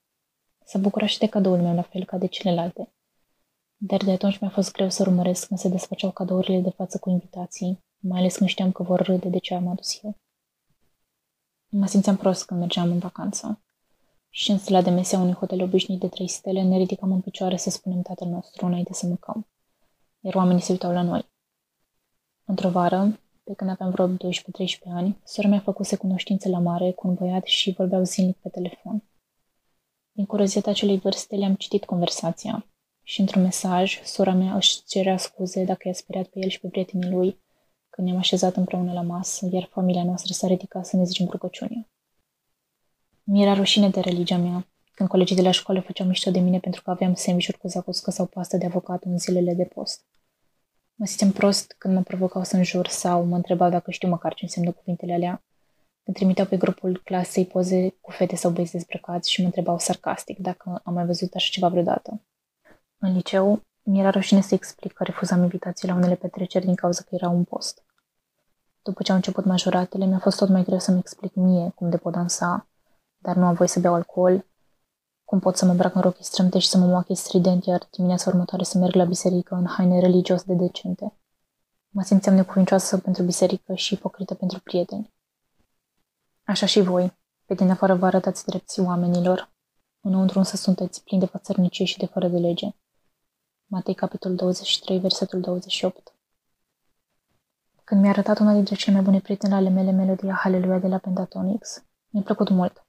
S-a 0.65 0.79
bucurat 0.79 1.09
și 1.09 1.19
de 1.19 1.27
cadoul 1.27 1.61
meu, 1.61 1.75
la 1.75 1.83
fel 1.83 2.05
ca 2.05 2.19
de 2.19 2.27
celelalte. 2.27 2.93
Dar 3.77 4.05
de 4.05 4.11
atunci 4.11 4.39
mi-a 4.39 4.51
fost 4.51 4.73
greu 4.73 4.91
să 4.91 5.03
urmăresc 5.03 5.47
când 5.47 5.61
se 5.61 5.69
desfăceau 5.69 6.11
cadourile 6.11 6.61
de 6.61 6.71
față 6.71 6.99
cu 6.99 7.11
invitații, 7.11 7.79
mai 7.99 8.19
ales 8.19 8.37
când 8.37 8.49
știam 8.49 8.73
că 8.73 8.83
vor 8.83 9.01
râde 9.01 9.29
de 9.29 9.39
ce 9.39 9.55
am 9.55 9.69
adus 9.69 10.03
eu. 10.03 10.17
Mă 11.69 11.87
simțeam 11.87 12.17
prost 12.17 12.45
când 12.45 12.61
mergeam 12.61 12.91
în 12.91 12.99
vacanță. 12.99 13.61
Și 14.31 14.51
în 14.51 14.59
sala 14.59 14.83
de 14.83 14.91
mese 14.91 15.17
a 15.17 15.21
unui 15.21 15.33
hotel 15.33 15.63
obișnuit 15.63 16.01
de 16.01 16.09
trei 16.09 16.29
stele 16.29 16.63
ne 16.63 16.77
ridicam 16.77 17.13
în 17.13 17.21
picioare 17.21 17.57
să 17.57 17.71
spunem 17.71 18.03
tatăl 18.03 18.29
nostru 18.29 18.67
înainte 18.67 18.93
să 18.93 19.07
mâncăm. 19.07 19.47
Iar 20.21 20.35
oamenii 20.35 20.63
se 20.63 20.73
uitau 20.73 20.93
la 20.93 21.03
noi. 21.03 21.27
Într-o 22.45 22.71
vară, 22.71 23.19
pe 23.45 23.55
când 23.55 23.71
aveam 23.71 23.91
vreo 23.91 24.09
12-13 24.09 24.17
ani, 24.85 25.19
sora 25.25 25.49
mea 25.49 25.61
făcuse 25.61 25.97
cunoștință 25.97 26.49
la 26.49 26.59
mare 26.59 26.93
cu 26.93 27.09
un 27.09 27.15
băiat 27.15 27.45
și 27.45 27.73
vorbeau 27.73 28.03
zilnic 28.03 28.37
pe 28.37 28.49
telefon. 28.49 29.03
Din 30.13 30.27
curiozitatea 30.27 30.73
acelei 30.73 30.99
vârste 30.99 31.37
le-am 31.37 31.55
citit 31.55 31.85
conversația 31.85 32.67
și 33.03 33.21
într-un 33.21 33.43
mesaj, 33.43 34.01
sora 34.05 34.33
mea 34.33 34.55
își 34.55 34.85
cerea 34.85 35.17
scuze 35.17 35.65
dacă 35.65 35.89
i-a 35.89 35.93
speriat 35.93 36.27
pe 36.27 36.39
el 36.41 36.49
și 36.49 36.61
pe 36.61 36.69
prietenii 36.69 37.11
lui 37.11 37.41
când 37.91 38.07
ne-am 38.07 38.19
așezat 38.19 38.57
împreună 38.57 38.93
la 38.93 39.03
masă, 39.03 39.49
iar 39.51 39.69
familia 39.73 40.05
noastră 40.05 40.33
s-a 40.33 40.47
ridicat 40.47 40.87
să 40.87 40.97
ne 40.97 41.05
zicem 41.05 41.27
rugăciunea. 41.31 41.89
Mi-era 43.23 43.55
rușine 43.55 43.89
de 43.89 44.01
religia 44.01 44.37
mea, 44.37 44.67
când 44.95 45.09
colegii 45.09 45.37
de 45.37 45.43
la 45.43 45.51
școală 45.51 45.81
făceau 45.81 46.07
mișto 46.07 46.31
de 46.31 46.39
mine 46.39 46.59
pentru 46.59 46.83
că 46.83 46.91
aveam 46.91 47.15
sandwich 47.15 47.57
cu 47.59 47.69
zacuscă 47.69 48.11
sau 48.11 48.27
pastă 48.27 48.57
de 48.57 48.67
avocat 48.67 49.03
în 49.03 49.19
zilele 49.19 49.55
de 49.55 49.65
post. 49.65 50.05
Mă 50.95 51.07
simțeam 51.07 51.31
prost 51.33 51.75
când 51.79 51.95
mă 51.95 52.03
provocau 52.03 52.45
să 52.45 52.57
înjur 52.57 52.89
sau 52.89 53.25
mă 53.25 53.37
întrebau 53.37 53.71
dacă 53.71 53.91
știu 53.91 54.09
măcar 54.09 54.35
ce 54.35 54.45
înseamnă 54.45 54.73
cuvintele 54.73 55.13
alea. 55.13 55.45
Când 56.05 56.17
trimiteau 56.17 56.47
pe 56.47 56.57
grupul 56.57 57.01
clasei 57.05 57.47
poze 57.47 57.89
cu 58.01 58.11
fete 58.11 58.37
sau 58.37 58.51
băieți 58.51 58.73
dezbrăcați 58.73 59.31
și 59.31 59.41
mă 59.41 59.47
întrebau 59.47 59.79
sarcastic 59.79 60.39
dacă 60.39 60.81
am 60.85 60.95
mai 60.95 61.07
văzut 61.07 61.35
așa 61.35 61.49
ceva 61.51 61.69
vreodată. 61.69 62.23
În 62.99 63.13
liceu, 63.13 63.63
mi-era 63.83 64.11
rușine 64.11 64.41
să 64.41 64.55
explic 64.55 64.93
că 64.93 65.05
refuzam 65.05 65.43
invitații 65.43 65.89
la 65.89 65.95
unele 65.95 66.15
petreceri 66.15 66.65
din 66.65 66.75
cauza 66.75 67.03
că 67.03 67.15
era 67.15 67.29
un 67.29 67.45
post. 67.45 67.85
După 68.83 69.03
ce 69.03 69.11
au 69.11 69.17
început 69.17 69.45
majoratele, 69.45 70.05
mi-a 70.05 70.19
fost 70.19 70.37
tot 70.37 70.49
mai 70.49 70.63
greu 70.63 70.79
să-mi 70.79 70.99
explic 70.99 71.35
mie 71.35 71.73
cum 71.75 71.91
de 71.91 71.97
pot 71.97 72.13
dansa, 72.13 72.67
dar 73.19 73.37
nu 73.37 73.47
am 73.47 73.55
voie 73.55 73.69
să 73.69 73.81
beau 73.81 73.95
alcool, 73.95 74.47
cum 75.25 75.39
pot 75.39 75.57
să 75.57 75.65
mă 75.65 75.71
îmbrac 75.71 75.95
în 75.95 76.01
rochii 76.01 76.25
strâmte 76.25 76.59
și 76.59 76.69
să 76.69 76.79
mă 76.79 76.87
moache 76.87 77.15
strident, 77.15 77.65
iar 77.65 77.89
dimineața 77.91 78.31
următoare 78.31 78.65
să 78.65 78.79
merg 78.79 78.95
la 78.95 79.05
biserică 79.05 79.55
în 79.55 79.67
haine 79.67 80.01
religios 80.01 80.43
de 80.43 80.55
decente. 80.55 81.13
Mă 81.89 82.03
simțeam 82.03 82.35
necuvincioasă 82.35 82.99
pentru 82.99 83.23
biserică 83.23 83.75
și 83.75 83.95
ipocrită 83.95 84.35
pentru 84.35 84.61
prieteni. 84.61 85.13
Așa 86.45 86.67
și 86.67 86.81
voi, 86.81 87.19
pe 87.45 87.55
din 87.55 87.71
afară 87.71 87.95
vă 87.95 88.07
arătați 88.07 88.45
drepții 88.45 88.83
oamenilor, 88.83 89.53
înăuntru 90.01 90.39
însă 90.39 90.57
sunteți 90.57 91.05
plini 91.05 91.21
de 91.23 91.29
fățărnicie 91.29 91.85
și 91.85 91.99
de 91.99 92.07
fără 92.07 92.29
de 92.29 92.39
lege. 92.39 92.75
Matei, 93.67 93.95
capitolul 93.95 94.37
23, 94.37 94.99
versetul 94.99 95.41
28. 95.41 96.15
Când 97.85 98.01
mi-a 98.01 98.11
arătat 98.11 98.39
una 98.39 98.53
dintre 98.53 98.75
cele 98.75 98.95
mai 98.95 99.05
bune 99.05 99.21
prietene 99.21 99.55
ale 99.55 99.69
mele 99.69 99.91
melodia 99.91 100.35
Hallelujah 100.35 100.81
de 100.81 100.89
la 100.89 100.99
Pentatonics, 100.99 101.85
mi-a 102.09 102.23
plăcut 102.23 102.49
mult. 102.49 102.87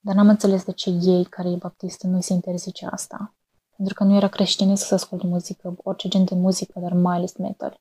Dar 0.00 0.14
n-am 0.14 0.28
înțeles 0.28 0.64
de 0.64 0.72
ce 0.72 0.90
ei, 0.90 1.24
care 1.24 1.50
e 1.50 1.56
baptist, 1.56 2.02
nu-i 2.02 2.22
se 2.22 2.32
interzice 2.32 2.86
asta. 2.86 3.34
Pentru 3.76 3.94
că 3.94 4.04
nu 4.04 4.14
era 4.16 4.28
creștinesc 4.28 4.86
să 4.86 4.94
ascult 4.94 5.22
muzică, 5.22 5.74
orice 5.82 6.08
gen 6.08 6.24
de 6.24 6.34
muzică, 6.34 6.80
dar 6.80 6.92
mai 6.92 7.16
ales 7.16 7.36
metal. 7.36 7.80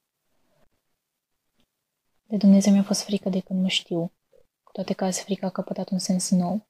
De 2.24 2.38
Dumnezeu 2.38 2.74
mi-a 2.74 2.84
fost 2.84 3.02
frică 3.02 3.30
de 3.30 3.40
când 3.40 3.62
nu 3.62 3.68
știu, 3.68 4.00
cu 4.00 4.12
toate 4.74 4.94
că 4.94 5.04
azi 5.04 5.24
frica 5.24 5.48
a 5.48 5.50
căpătat 5.50 5.90
un 5.90 5.98
sens 5.98 6.30
nou. 6.30 6.68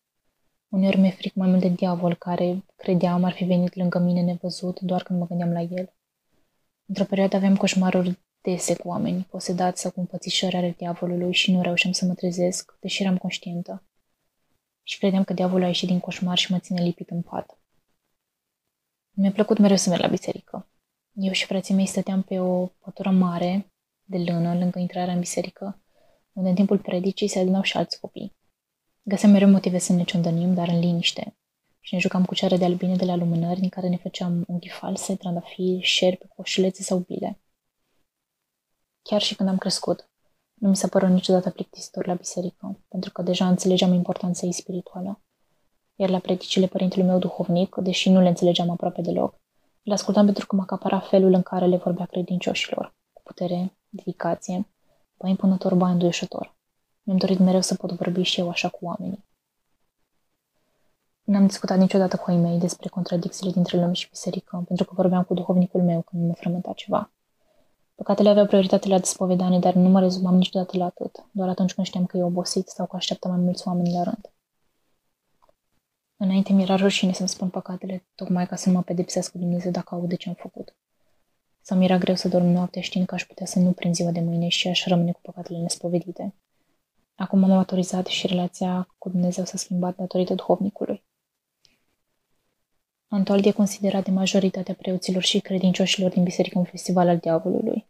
Uneori 0.67 0.97
mi-e 0.97 1.11
fric 1.11 1.33
mai 1.33 1.47
mult 1.47 1.61
de 1.61 1.67
diavol, 1.67 2.15
care 2.15 2.65
credeam 2.75 3.23
ar 3.23 3.31
fi 3.31 3.43
venit 3.43 3.75
lângă 3.75 3.99
mine 3.99 4.21
nevăzut 4.21 4.79
doar 4.79 5.03
când 5.03 5.19
mă 5.19 5.25
gândeam 5.25 5.51
la 5.51 5.61
el. 5.61 5.93
Într-o 6.85 7.03
perioadă 7.03 7.35
aveam 7.35 7.55
coșmaruri 7.57 8.19
dese 8.41 8.75
cu 8.75 8.87
oameni, 8.87 9.27
posedați 9.29 9.81
sau 9.81 9.91
cu 9.91 9.99
împățișări 9.99 10.55
ale 10.55 10.73
diavolului 10.77 11.33
și 11.33 11.51
nu 11.51 11.61
reușeam 11.61 11.93
să 11.93 12.05
mă 12.05 12.13
trezesc, 12.13 12.77
deși 12.79 13.01
eram 13.01 13.17
conștientă. 13.17 13.83
Și 14.83 14.97
credeam 14.97 15.23
că 15.23 15.33
diavolul 15.33 15.63
a 15.63 15.67
ieșit 15.67 15.87
din 15.87 15.99
coșmar 15.99 16.37
și 16.37 16.51
mă 16.51 16.59
ține 16.59 16.81
lipit 16.81 17.09
în 17.09 17.21
pat. 17.21 17.57
Mi-a 19.11 19.31
plăcut 19.31 19.57
mereu 19.57 19.77
să 19.77 19.89
merg 19.89 20.01
la 20.01 20.07
biserică. 20.07 20.67
Eu 21.11 21.31
și 21.31 21.45
frații 21.45 21.73
mei 21.73 21.85
stăteam 21.85 22.21
pe 22.21 22.39
o 22.39 22.65
pătură 22.65 23.09
mare 23.09 23.71
de 24.03 24.17
lână 24.17 24.57
lângă 24.57 24.79
intrarea 24.79 25.13
în 25.13 25.19
biserică, 25.19 25.82
unde 26.33 26.49
în 26.49 26.55
timpul 26.55 26.79
predicii 26.79 27.27
se 27.27 27.39
adunau 27.39 27.61
și 27.61 27.77
alți 27.77 27.99
copii. 27.99 28.35
Găseam 29.03 29.31
mereu 29.31 29.49
motive 29.49 29.77
să 29.77 29.93
ne 29.93 30.03
ciondănim, 30.03 30.53
dar 30.53 30.67
în 30.67 30.79
liniște, 30.79 31.35
și 31.79 31.93
ne 31.93 31.99
jucam 31.99 32.25
cu 32.25 32.35
ceare 32.35 32.57
de 32.57 32.65
albine 32.65 32.95
de 32.95 33.05
la 33.05 33.15
lumânări, 33.15 33.59
din 33.59 33.69
care 33.69 33.87
ne 33.87 33.97
făceam 33.97 34.43
unghi 34.47 34.69
false, 34.69 35.15
trandafiri, 35.15 35.81
șerpi, 35.81 36.27
coșulețe 36.27 36.83
sau 36.83 36.97
bile. 36.97 37.39
Chiar 39.01 39.21
și 39.21 39.35
când 39.35 39.49
am 39.49 39.57
crescut, 39.57 40.09
nu 40.53 40.69
mi 40.69 40.75
s-a 40.75 40.87
părut 40.87 41.09
niciodată 41.09 41.49
plictisitor 41.49 42.07
la 42.07 42.13
biserică, 42.13 42.79
pentru 42.87 43.11
că 43.11 43.21
deja 43.21 43.47
înțelegeam 43.47 43.93
importanța 43.93 44.45
ei 44.45 44.51
spirituală. 44.51 45.21
Iar 45.95 46.09
la 46.09 46.19
predicile 46.19 46.67
părintelui 46.67 47.05
meu 47.05 47.19
duhovnic, 47.19 47.75
deși 47.75 48.09
nu 48.09 48.21
le 48.21 48.27
înțelegeam 48.27 48.69
aproape 48.69 49.01
deloc, 49.01 49.41
le 49.81 49.93
ascultam 49.93 50.25
pentru 50.25 50.45
că 50.45 50.55
mă 50.55 50.61
acapara 50.61 50.99
felul 50.99 51.33
în 51.33 51.41
care 51.41 51.65
le 51.65 51.77
vorbea 51.77 52.05
credincioșilor, 52.05 52.95
cu 53.13 53.21
putere, 53.23 53.77
dedicație, 53.89 54.72
ba 55.23 55.29
impunător, 55.29 55.75
ba 55.75 55.89
înduieșător. 55.89 56.55
Mi-am 57.03 57.17
dorit 57.17 57.39
mereu 57.39 57.61
să 57.61 57.75
pot 57.75 57.91
vorbi 57.91 58.21
și 58.21 58.39
eu 58.39 58.49
așa 58.49 58.69
cu 58.69 58.85
oamenii. 58.85 59.25
N-am 61.23 61.47
discutat 61.47 61.77
niciodată 61.77 62.17
cu 62.17 62.29
ai 62.29 62.37
mei 62.37 62.59
despre 62.59 62.89
contradicțiile 62.89 63.51
dintre 63.51 63.79
lume 63.79 63.93
și 63.93 64.09
biserică, 64.09 64.63
pentru 64.67 64.85
că 64.85 64.93
vorbeam 64.95 65.23
cu 65.23 65.33
duhovnicul 65.33 65.81
meu 65.81 66.01
când 66.01 66.27
mă 66.27 66.33
frământa 66.33 66.73
ceva. 66.73 67.11
Păcatele 67.95 68.29
aveau 68.29 68.45
prioritate 68.45 68.87
la 68.87 68.99
despovedanie, 68.99 69.59
dar 69.59 69.73
nu 69.73 69.89
mă 69.89 69.99
rezumam 69.99 70.35
niciodată 70.35 70.77
la 70.77 70.85
atât, 70.85 71.25
doar 71.31 71.49
atunci 71.49 71.73
când 71.73 71.87
știam 71.87 72.05
că 72.05 72.17
e 72.17 72.23
obosit 72.23 72.67
sau 72.67 72.85
că 72.85 72.95
așteaptă 72.95 73.27
mai 73.27 73.37
mulți 73.37 73.67
oameni 73.67 73.93
la 73.93 74.03
rând. 74.03 74.31
Înainte 76.17 76.53
mi-era 76.53 76.75
rușine 76.75 77.13
să-mi 77.13 77.29
spun 77.29 77.49
păcatele, 77.49 78.05
tocmai 78.15 78.47
ca 78.47 78.55
să 78.55 78.69
nu 78.69 78.75
mă 78.75 78.81
pedepsească 78.81 79.37
Dumnezeu 79.37 79.71
dacă 79.71 79.95
aude 79.95 80.15
ce 80.15 80.29
am 80.29 80.35
făcut. 80.35 80.75
Sau 81.65 81.77
mi-era 81.77 81.97
greu 81.97 82.15
să 82.15 82.27
dorm 82.27 82.45
noaptea 82.45 82.81
știind 82.81 83.07
că 83.07 83.15
aș 83.15 83.25
putea 83.25 83.45
să 83.45 83.59
nu 83.59 83.71
prind 83.71 83.95
ziua 83.95 84.11
de 84.11 84.19
mâine 84.19 84.47
și 84.47 84.67
aș 84.67 84.85
rămâne 84.85 85.11
cu 85.11 85.19
păcatele 85.21 85.57
nespovedite. 85.57 86.33
Acum 87.15 87.43
am 87.43 87.49
maturizat 87.49 88.05
și 88.05 88.27
relația 88.27 88.95
cu 88.97 89.09
Dumnezeu 89.09 89.45
s-a 89.45 89.57
schimbat 89.57 89.95
datorită 89.95 90.33
duhovnicului. 90.33 91.03
Antold 93.07 93.45
e 93.45 93.51
considerat 93.51 94.03
de 94.03 94.11
majoritatea 94.11 94.73
preoților 94.73 95.23
și 95.23 95.39
credincioșilor 95.39 96.11
din 96.11 96.23
biserică 96.23 96.57
un 96.57 96.65
festival 96.65 97.07
al 97.07 97.17
diavolului. 97.17 97.87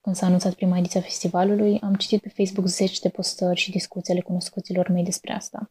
Când 0.00 0.16
s-a 0.16 0.26
anunțat 0.26 0.54
prima 0.54 0.78
ediție 0.78 1.00
a 1.00 1.02
festivalului, 1.02 1.80
am 1.80 1.94
citit 1.94 2.22
pe 2.22 2.28
Facebook 2.28 2.66
zeci 2.66 2.98
de 2.98 3.08
postări 3.08 3.60
și 3.60 3.70
discuții 3.70 4.12
ale 4.12 4.22
cunoscuților 4.22 4.88
mei 4.88 5.04
despre 5.04 5.32
asta. 5.32 5.70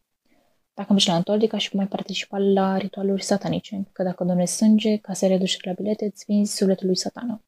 Dacă 0.73 0.91
mergi 0.91 1.07
la 1.07 1.13
Antold, 1.13 1.47
ca 1.47 1.57
și 1.57 1.69
cum 1.69 1.79
ai 1.79 1.87
participa 1.87 2.37
la 2.37 2.77
ritualuri 2.77 3.23
satanice, 3.23 3.87
că 3.91 4.03
dacă 4.03 4.23
donezi 4.23 4.55
sânge, 4.55 4.97
ca 4.97 5.13
să 5.13 5.27
reduci 5.27 5.63
la 5.63 5.73
bilete, 5.73 6.05
îți 6.05 6.23
vinzi 6.27 6.55
sufletul 6.55 6.85
lui 6.85 6.97
satana. 6.97 7.43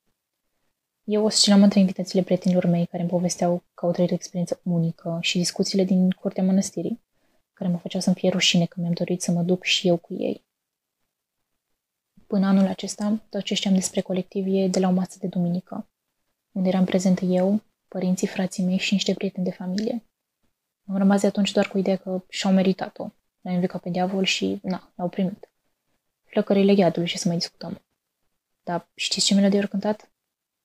Eu 1.03 1.25
oscilam 1.25 1.63
între 1.63 1.79
invitațiile 1.79 2.23
prietenilor 2.23 2.65
mei 2.65 2.85
care 2.85 3.01
îmi 3.01 3.11
povesteau 3.11 3.63
că 3.73 3.85
au 3.85 3.91
trăit 3.91 4.11
o 4.11 4.13
experiență 4.13 4.59
unică 4.63 5.17
și 5.21 5.37
discuțiile 5.37 5.83
din 5.83 6.09
curtea 6.09 6.43
mănăstirii, 6.43 7.01
care 7.53 7.69
mă 7.69 7.77
făceau 7.77 8.01
să-mi 8.01 8.15
fie 8.15 8.29
rușine 8.29 8.65
că 8.65 8.79
mi-am 8.79 8.93
dorit 8.93 9.21
să 9.21 9.31
mă 9.31 9.41
duc 9.41 9.63
și 9.63 9.87
eu 9.87 9.97
cu 9.97 10.13
ei. 10.13 10.45
Până 12.27 12.45
anul 12.45 12.67
acesta, 12.67 13.23
tot 13.29 13.43
ce 13.43 13.53
știam 13.53 13.73
despre 13.73 14.01
colectiv 14.01 14.45
e 14.47 14.67
de 14.67 14.79
la 14.79 14.87
o 14.87 14.91
masă 14.91 15.17
de 15.19 15.27
duminică, 15.27 15.89
unde 16.51 16.67
eram 16.67 16.85
prezentă 16.85 17.25
eu, 17.25 17.61
părinții, 17.87 18.27
frații 18.27 18.63
mei 18.63 18.77
și 18.77 18.93
niște 18.93 19.13
prieteni 19.13 19.45
de 19.45 19.51
familie. 19.51 20.03
Am 20.87 20.97
rămas 20.97 21.21
de 21.21 21.27
atunci 21.27 21.51
doar 21.51 21.67
cu 21.67 21.77
ideea 21.77 21.97
că 21.97 22.23
și-au 22.29 22.53
meritat-o. 22.53 23.09
L-a 23.41 23.51
invicat 23.51 23.81
pe 23.81 23.89
diavol 23.89 24.23
și, 24.23 24.59
na, 24.63 24.93
l-au 24.95 25.09
primit. 25.09 25.49
Flăcările 26.23 26.73
iadului 26.73 27.07
și 27.07 27.17
să 27.17 27.27
mai 27.27 27.37
discutăm. 27.37 27.81
Dar 28.63 28.89
știți 28.95 29.25
ce 29.25 29.33
melodie 29.33 29.61
au 29.61 29.67
cântat? 29.67 30.11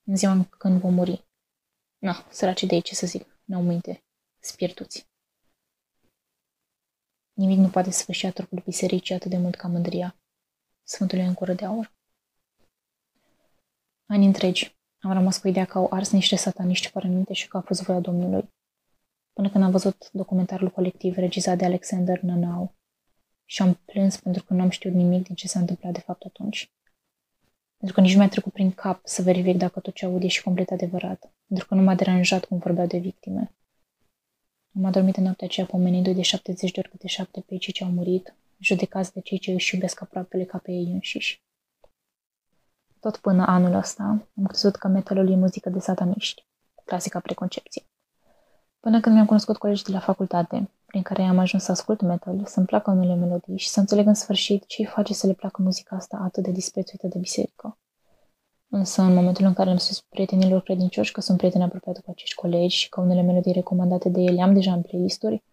În 0.03 0.15
ziua 0.15 0.45
când 0.57 0.79
vom 0.79 0.93
muri. 0.93 1.27
Na, 1.97 2.25
săraci 2.29 2.63
de 2.63 2.75
ei, 2.75 2.81
ce 2.81 2.95
să 2.95 3.05
zic, 3.05 3.39
n-au 3.43 3.61
minte, 3.61 4.03
spirituți. 4.39 5.07
Nimic 7.33 7.57
nu 7.57 7.69
poate 7.69 7.91
să 7.91 8.05
ia 8.21 8.31
trupul 8.31 8.61
bisericii 8.65 9.15
atât 9.15 9.29
de 9.29 9.37
mult 9.37 9.55
ca 9.55 9.67
mândria. 9.67 10.15
Sfântul 10.83 11.19
în 11.19 11.33
cură 11.33 11.53
de 11.53 11.65
aur. 11.65 11.93
Ani 14.05 14.25
întregi 14.25 14.77
am 14.99 15.13
rămas 15.13 15.37
cu 15.37 15.47
ideea 15.47 15.65
că 15.65 15.77
au 15.77 15.87
ars 15.91 16.11
niște 16.11 16.35
sataniști 16.35 16.87
fără 16.87 17.07
minte 17.07 17.33
și 17.33 17.47
că 17.47 17.57
a 17.57 17.61
fost 17.61 17.83
voia 17.83 17.99
Domnului. 17.99 18.49
Până 19.39 19.51
când 19.51 19.63
am 19.63 19.71
văzut 19.71 20.09
documentarul 20.11 20.69
colectiv 20.69 21.15
regizat 21.15 21.57
de 21.57 21.65
Alexander 21.65 22.21
Nanau 22.21 22.75
și 23.45 23.61
am 23.61 23.73
plâns 23.85 24.17
pentru 24.17 24.43
că 24.43 24.53
nu 24.53 24.61
am 24.61 24.69
știut 24.69 24.93
nimic 24.93 25.23
din 25.23 25.35
ce 25.35 25.47
s-a 25.47 25.59
întâmplat 25.59 25.93
de 25.93 25.99
fapt 25.99 26.23
atunci. 26.25 26.73
Pentru 27.77 27.95
că 27.95 28.01
nici 28.01 28.11
nu 28.11 28.19
mi-a 28.19 28.29
trecut 28.29 28.53
prin 28.53 28.71
cap 28.71 29.01
să 29.03 29.21
verific 29.21 29.57
dacă 29.57 29.79
tot 29.79 29.93
ce 29.93 30.05
aud 30.05 30.23
e 30.23 30.27
și 30.27 30.43
complet 30.43 30.69
adevărat. 30.71 31.31
Pentru 31.47 31.67
că 31.67 31.75
nu 31.75 31.81
m-a 31.81 31.95
deranjat 31.95 32.45
cum 32.45 32.57
vorbeau 32.57 32.87
de 32.87 32.97
victime. 32.97 33.55
Am 34.75 34.85
adormit 34.85 35.17
în 35.17 35.23
noaptea 35.23 35.47
aceea 35.47 35.65
pomenindu-i 35.65 36.13
de 36.13 36.21
70 36.21 36.71
de 36.71 36.79
ori 36.79 36.89
câte 36.89 37.07
șapte 37.07 37.41
pe 37.41 37.57
cei 37.57 37.73
ce 37.73 37.83
au 37.83 37.91
murit, 37.91 38.35
judecați 38.57 39.13
de 39.13 39.19
cei 39.19 39.39
ce 39.39 39.51
își 39.51 39.75
iubesc 39.75 40.01
aproapele 40.01 40.43
ca 40.43 40.57
pe 40.57 40.71
ei 40.71 40.91
înșiși. 40.91 41.43
Tot 42.99 43.17
până 43.17 43.45
anul 43.47 43.73
ăsta 43.73 44.03
am 44.37 44.45
crezut 44.45 44.75
că 44.75 44.87
metalul 44.87 45.31
e 45.31 45.35
muzică 45.35 45.69
de 45.69 45.79
sataniști, 45.79 46.45
clasica 46.85 47.19
preconcepție. 47.19 47.88
Până 48.79 48.99
când 48.99 49.15
mi-am 49.15 49.27
cunoscut 49.27 49.57
colegii 49.57 49.85
de 49.85 49.91
la 49.91 49.99
facultate, 49.99 50.69
prin 50.85 51.01
care 51.01 51.21
am 51.23 51.37
ajuns 51.37 51.63
să 51.63 51.71
ascult 51.71 52.01
metal, 52.01 52.41
să-mi 52.45 52.65
placă 52.65 52.91
unele 52.91 53.15
melodii 53.15 53.57
și 53.57 53.67
să 53.67 53.79
înțeleg 53.79 54.07
în 54.07 54.13
sfârșit 54.13 54.65
ce 54.65 54.81
îi 54.81 54.87
face 54.87 55.13
să 55.13 55.27
le 55.27 55.33
placă 55.33 55.61
muzica 55.61 55.95
asta 55.95 56.21
atât 56.23 56.43
de 56.43 56.51
disprețuită 56.51 57.07
de 57.07 57.17
biserică. 57.17 57.77
Însă, 58.69 59.01
în 59.01 59.13
momentul 59.13 59.45
în 59.45 59.53
care 59.53 59.69
am 59.69 59.77
spus 59.77 60.01
prietenilor 60.01 60.61
credincioși 60.61 61.11
că 61.11 61.21
sunt 61.21 61.37
prieteni 61.37 61.63
apropiate 61.63 62.01
cu 62.01 62.11
acești 62.11 62.35
colegi 62.35 62.75
și 62.75 62.89
că 62.89 63.01
unele 63.01 63.21
melodii 63.21 63.53
recomandate 63.53 64.09
de 64.09 64.21
ele 64.21 64.41
am 64.41 64.53
deja 64.53 64.73
în 64.73 64.81
playlist-uri, 64.81 65.43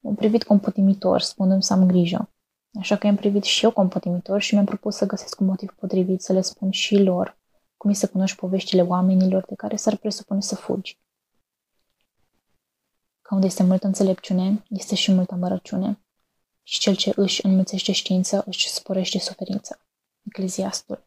m-am 0.00 0.14
privit 0.14 0.44
compotimitor, 0.44 1.20
spunând 1.20 1.62
să 1.62 1.72
am 1.72 1.86
grijă. 1.86 2.30
Așa 2.78 2.96
că 2.96 3.06
i-am 3.06 3.16
privit 3.16 3.42
și 3.42 3.64
eu 3.64 3.70
compotimitor 3.70 4.40
și 4.40 4.54
mi-am 4.54 4.66
propus 4.66 4.96
să 4.96 5.06
găsesc 5.06 5.40
un 5.40 5.46
motiv 5.46 5.74
potrivit 5.78 6.22
să 6.22 6.32
le 6.32 6.40
spun 6.40 6.70
și 6.70 6.96
lor 6.96 7.38
cum 7.76 7.90
e 7.90 7.94
să 7.94 8.08
cunoști 8.08 8.36
poveștile 8.36 8.82
oamenilor 8.82 9.44
de 9.48 9.54
care 9.54 9.76
s-ar 9.76 9.96
presupune 9.96 10.40
să 10.40 10.54
fugi. 10.54 10.98
Ca 13.34 13.40
unde 13.40 13.52
este 13.52 13.62
multă 13.62 13.86
înțelepciune, 13.86 14.62
este 14.68 14.94
și 14.94 15.12
multă 15.12 15.34
amărăciune. 15.34 16.00
Și 16.62 16.78
cel 16.78 16.94
ce 16.94 17.12
își 17.16 17.46
înmulțește 17.46 17.92
știință, 17.92 18.42
își 18.46 18.68
sporește 18.68 19.18
suferința. 19.18 19.86
Ecleziastul, 20.22 21.06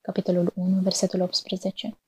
capitolul 0.00 0.52
1, 0.54 0.80
versetul 0.80 1.20
18. 1.20 1.98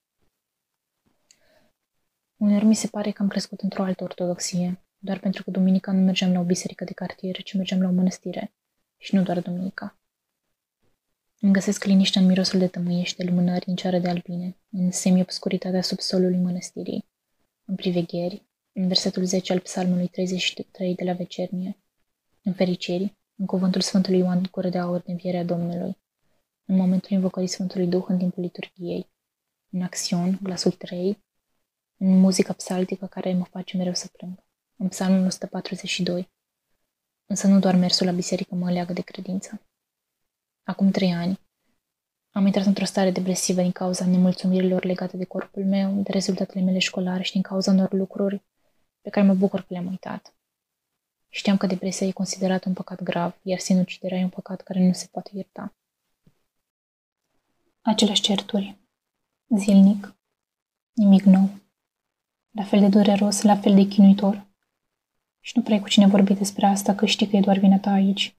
Uneori 2.36 2.64
mi 2.64 2.74
se 2.74 2.86
pare 2.86 3.10
că 3.10 3.22
am 3.22 3.28
crescut 3.28 3.60
într-o 3.60 3.82
altă 3.82 4.04
ortodoxie, 4.04 4.84
doar 4.98 5.18
pentru 5.18 5.42
că 5.42 5.50
duminica 5.50 5.92
nu 5.92 6.00
mergeam 6.00 6.32
la 6.32 6.40
o 6.40 6.44
biserică 6.44 6.84
de 6.84 6.92
cartier, 6.92 7.42
ci 7.42 7.54
mergeam 7.54 7.82
la 7.82 7.88
o 7.88 7.92
mănăstire. 7.92 8.54
Și 8.96 9.14
nu 9.14 9.22
doar 9.22 9.40
duminica. 9.40 9.98
Îmi 11.40 11.52
găsesc 11.52 11.84
liniște 11.84 12.18
în 12.18 12.26
mirosul 12.26 12.58
de 12.58 12.66
tămâie 12.66 13.02
și 13.02 13.16
de 13.16 13.24
lumânări 13.24 13.68
în 13.68 13.76
ceară 13.76 13.98
de 13.98 14.08
albine, 14.08 14.56
în 14.70 14.90
semi-obscuritatea 14.90 15.82
subsolului 15.82 16.38
mănăstirii, 16.38 17.08
în 17.64 17.74
privegheri, 17.74 18.48
în 18.72 18.86
versetul 18.86 19.24
10 19.24 19.52
al 19.52 19.60
psalmului 19.60 20.08
33 20.08 20.94
de 20.94 21.04
la 21.04 21.12
vecernie, 21.12 21.78
în 22.42 22.52
fericiri, 22.52 23.16
în 23.34 23.46
cuvântul 23.46 23.80
Sfântului 23.80 24.18
Ioan 24.18 24.48
Gură 24.50 24.68
de 24.68 24.78
Aur 24.78 25.00
de 25.00 25.10
învierea 25.10 25.44
Domnului, 25.44 25.98
în 26.64 26.76
momentul 26.76 27.10
invocării 27.10 27.48
Sfântului 27.48 27.86
Duh 27.86 28.04
în 28.08 28.18
timpul 28.18 28.42
liturgiei, 28.42 29.10
în 29.70 29.82
acțiuni, 29.82 30.38
glasul 30.42 30.70
3, 30.70 31.24
în 31.96 32.18
muzica 32.18 32.52
psaltică 32.52 33.06
care 33.06 33.34
mă 33.34 33.44
face 33.44 33.76
mereu 33.76 33.94
să 33.94 34.08
plâng, 34.12 34.44
în 34.76 34.88
psalmul 34.88 35.26
142. 35.26 36.30
Însă 37.26 37.46
nu 37.46 37.58
doar 37.58 37.74
mersul 37.74 38.06
la 38.06 38.12
biserică 38.12 38.54
mă 38.54 38.70
leagă 38.70 38.92
de 38.92 39.00
credință. 39.00 39.62
Acum 40.62 40.90
trei 40.90 41.12
ani, 41.12 41.40
am 42.30 42.46
intrat 42.46 42.66
într-o 42.66 42.84
stare 42.84 43.10
depresivă 43.10 43.60
din 43.60 43.72
cauza 43.72 44.06
nemulțumirilor 44.06 44.84
legate 44.84 45.16
de 45.16 45.24
corpul 45.24 45.64
meu, 45.64 46.02
de 46.02 46.12
rezultatele 46.12 46.64
mele 46.64 46.78
școlare 46.78 47.22
și 47.22 47.32
din 47.32 47.42
cauza 47.42 47.70
unor 47.70 47.92
lucruri 47.92 48.42
pe 49.00 49.10
care 49.10 49.26
mă 49.26 49.34
bucur 49.34 49.60
că 49.60 49.66
le-am 49.68 49.86
uitat. 49.86 50.34
Știam 51.28 51.56
că 51.56 51.66
depresia 51.66 52.06
e 52.06 52.10
considerată 52.10 52.68
un 52.68 52.74
păcat 52.74 53.02
grav, 53.02 53.34
iar 53.42 53.58
sinuciderea 53.58 54.18
e 54.18 54.22
un 54.22 54.28
păcat 54.28 54.60
care 54.60 54.86
nu 54.86 54.92
se 54.92 55.08
poate 55.10 55.30
ierta. 55.34 55.74
Aceleași 57.80 58.20
certuri. 58.20 58.76
Zilnic. 59.56 60.14
Nimic 60.92 61.22
nou. 61.22 61.50
La 62.50 62.62
fel 62.62 62.80
de 62.80 62.88
dureros, 62.88 63.42
la 63.42 63.56
fel 63.56 63.74
de 63.74 63.82
chinuitor. 63.82 64.46
Și 65.40 65.52
nu 65.56 65.62
prea 65.62 65.76
ai 65.76 65.82
cu 65.82 65.88
cine 65.88 66.06
vorbi 66.06 66.34
despre 66.34 66.66
asta, 66.66 66.94
că 66.94 67.06
știi 67.06 67.28
că 67.28 67.36
e 67.36 67.40
doar 67.40 67.58
vina 67.58 67.78
ta 67.78 67.90
aici. 67.90 68.36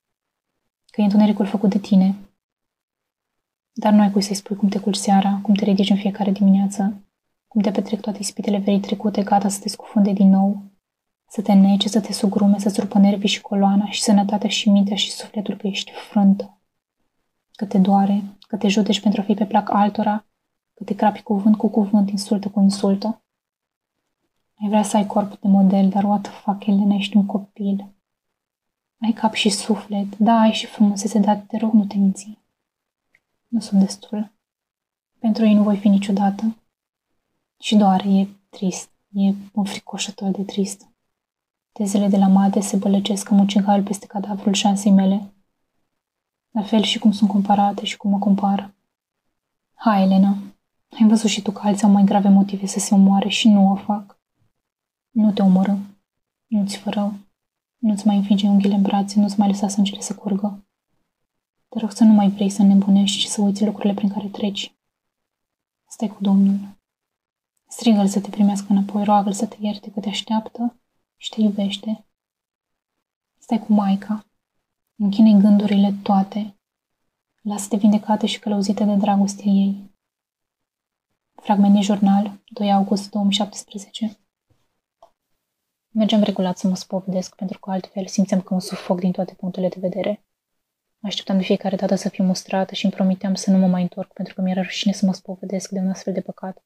Că 0.86 1.01
e 1.01 1.03
întunericul 1.03 1.46
făcut 1.46 1.70
de 1.70 1.80
tine. 1.80 2.15
Dar 3.72 3.94
nu 3.94 4.01
ai 4.01 4.12
cui 4.12 4.22
să-i 4.22 4.36
spui 4.36 4.56
cum 4.56 4.70
te 4.70 4.80
culci 4.80 4.96
seara, 4.96 5.39
cum 5.41 5.53
te 5.53 5.63
ridici 5.63 5.89
în 5.89 5.98
fiecare 5.98 6.32
dimineață, 6.32 7.03
cum 7.51 7.62
te 7.62 7.72
petrec 7.72 8.01
toate 8.01 8.17
ispitele 8.20 8.58
verii 8.58 8.79
trecute, 8.79 9.24
gata 9.24 9.50
să 9.50 9.60
te 9.60 9.70
scufunde 9.70 10.12
din 10.12 10.29
nou, 10.29 10.62
să 11.27 11.41
te 11.41 11.53
nece, 11.53 11.88
să 11.88 12.01
te 12.01 12.13
sugrume, 12.13 12.60
să-ți 12.60 12.79
rupă 12.79 13.00
nervii 13.00 13.27
și 13.27 13.41
coloana 13.41 13.89
și 13.89 14.01
sănătatea 14.01 14.50
și 14.50 14.70
mintea 14.70 14.96
și 14.96 15.12
sufletul 15.12 15.58
că 15.58 15.67
ești 15.67 15.91
frântă. 15.91 16.58
Că 17.51 17.65
te 17.65 17.77
doare, 17.77 18.24
că 18.48 18.58
te 18.58 18.67
judeci 18.67 19.00
pentru 19.00 19.22
a 19.22 19.24
fi 19.24 19.34
pe 19.34 19.46
plac 19.46 19.70
altora, 19.70 20.25
că 20.74 20.84
te 20.84 20.96
crapi 20.96 21.22
cuvânt 21.22 21.55
cu 21.55 21.67
cuvânt, 21.67 22.10
insultă 22.10 22.50
cu 22.50 22.60
insultă. 22.60 23.22
Ai 24.62 24.67
vrea 24.67 24.84
să 24.84 24.98
ai 24.98 25.05
corpul 25.05 25.38
de 25.41 25.48
model, 25.48 25.89
dar 25.89 26.03
what 26.03 26.22
the 26.22 26.31
fuck, 26.31 26.65
Elena, 26.65 26.96
ești 26.96 27.17
un 27.17 27.25
copil. 27.25 27.93
Ai 29.00 29.12
cap 29.12 29.34
și 29.34 29.50
suflet, 29.50 30.17
da, 30.17 30.39
ai 30.39 30.51
și 30.51 30.65
frumusețe, 30.65 31.20
dar 31.20 31.38
te 31.38 31.58
rog, 31.58 31.74
nu 31.74 31.86
te 31.86 31.98
minți. 31.98 32.38
Nu 33.48 33.60
sunt 33.60 33.79
destul. 33.79 34.31
Pentru 35.20 35.46
ei 35.46 35.53
nu 35.53 35.63
voi 35.63 35.77
fi 35.77 35.88
niciodată. 35.88 36.55
Și 37.62 37.75
doar 37.75 38.06
e 38.06 38.27
trist, 38.50 38.89
e 39.12 39.34
înfricoșător 39.53 40.32
de 40.32 40.44
trist. 40.44 40.89
Tezele 41.72 42.08
de 42.08 42.18
la 42.18 42.27
mate 42.27 42.60
se 42.60 42.77
bălăcesc 42.77 43.27
ca 43.27 43.36
mucigaiul 43.36 43.84
peste 43.84 44.06
cadavrul 44.06 44.53
șansei 44.53 44.91
mele. 44.91 45.34
La 46.51 46.62
fel 46.62 46.82
și 46.82 47.00
cum 47.00 47.12
sunt 47.12 47.30
comparate 47.30 47.86
și 47.86 47.98
cum 47.98 48.12
mă 48.12 48.20
compară. 48.20 48.75
Hai, 49.74 50.03
Elena, 50.03 50.38
ai 51.00 51.08
văzut 51.08 51.30
și 51.30 51.41
tu 51.41 51.52
că 51.52 51.62
alții 51.63 51.84
au 51.84 51.91
mai 51.91 52.04
grave 52.04 52.30
motive 52.30 52.65
să 52.65 52.80
se 52.80 52.93
omoare 52.93 53.30
și 53.30 53.50
nu 53.50 53.71
o 53.71 53.76
fac. 53.76 54.19
Nu 55.10 55.32
te 55.32 55.41
omoră. 55.41 55.78
Nu-ți 56.47 56.78
fă 56.78 56.89
rău. 56.89 57.13
Nu-ți 57.78 58.08
mai 58.08 58.15
înfinge 58.15 58.47
unghiile 58.47 58.76
în 58.76 58.82
brațe, 58.82 59.19
nu-ți 59.19 59.39
mai 59.39 59.47
lăsa 59.47 59.67
sângele 59.67 60.02
să 60.02 60.15
curgă. 60.15 60.65
Te 61.69 61.80
rog 61.80 61.91
să 61.91 62.04
nu 62.04 62.13
mai 62.13 62.30
vrei 62.30 62.50
să 62.50 62.63
nebunești 62.63 63.17
și 63.17 63.30
să 63.30 63.41
uiți 63.41 63.65
lucrurile 63.65 63.93
prin 63.93 64.10
care 64.10 64.28
treci. 64.28 64.76
Stai 65.88 66.08
cu 66.08 66.17
Domnul. 66.21 66.80
Strigă-l 67.71 68.07
să 68.07 68.21
te 68.21 68.29
primească 68.29 68.65
înapoi, 68.69 69.03
roagă-l 69.03 69.34
să 69.34 69.45
te 69.45 69.55
ierte 69.60 69.91
că 69.91 69.99
te 69.99 70.10
așteaptă 70.10 70.79
și 71.17 71.29
te 71.29 71.41
iubește. 71.41 72.05
Stai 73.38 73.60
cu 73.60 73.73
Maica. 73.73 74.25
Închine 74.95 75.41
gândurile 75.41 75.93
toate. 76.03 76.60
Lasă-te 77.41 77.75
vindecată 77.75 78.25
și 78.25 78.39
călăuzită 78.39 78.84
de 78.84 78.95
dragostea 78.95 79.51
ei. 79.51 79.91
Fragment 81.36 81.73
de 81.73 81.81
jurnal, 81.81 82.41
2 82.45 82.71
august 82.71 83.10
2017 83.10 84.19
Mergeam 85.89 86.21
regulat 86.21 86.57
să 86.57 86.67
mă 86.67 86.75
spovedesc, 86.75 87.36
pentru 87.36 87.60
că 87.60 87.71
altfel 87.71 88.07
simțeam 88.07 88.41
că 88.41 88.53
mă 88.53 88.60
sufoc 88.60 88.99
din 88.99 89.12
toate 89.12 89.34
punctele 89.34 89.67
de 89.67 89.79
vedere. 89.79 90.25
Mă 90.99 91.07
așteptam 91.07 91.38
de 91.38 91.43
fiecare 91.43 91.75
dată 91.75 91.95
să 91.95 92.10
fiu 92.10 92.23
mustrată 92.23 92.73
și 92.73 92.86
îmi 92.86 92.93
promiteam 92.93 93.34
să 93.34 93.51
nu 93.51 93.57
mă 93.57 93.67
mai 93.67 93.81
întorc, 93.81 94.13
pentru 94.13 94.34
că 94.34 94.41
mi-era 94.41 94.62
rușine 94.62 94.93
să 94.93 95.05
mă 95.05 95.13
spovedesc 95.13 95.69
de 95.69 95.79
un 95.79 95.89
astfel 95.89 96.13
de 96.13 96.21
păcat, 96.21 96.63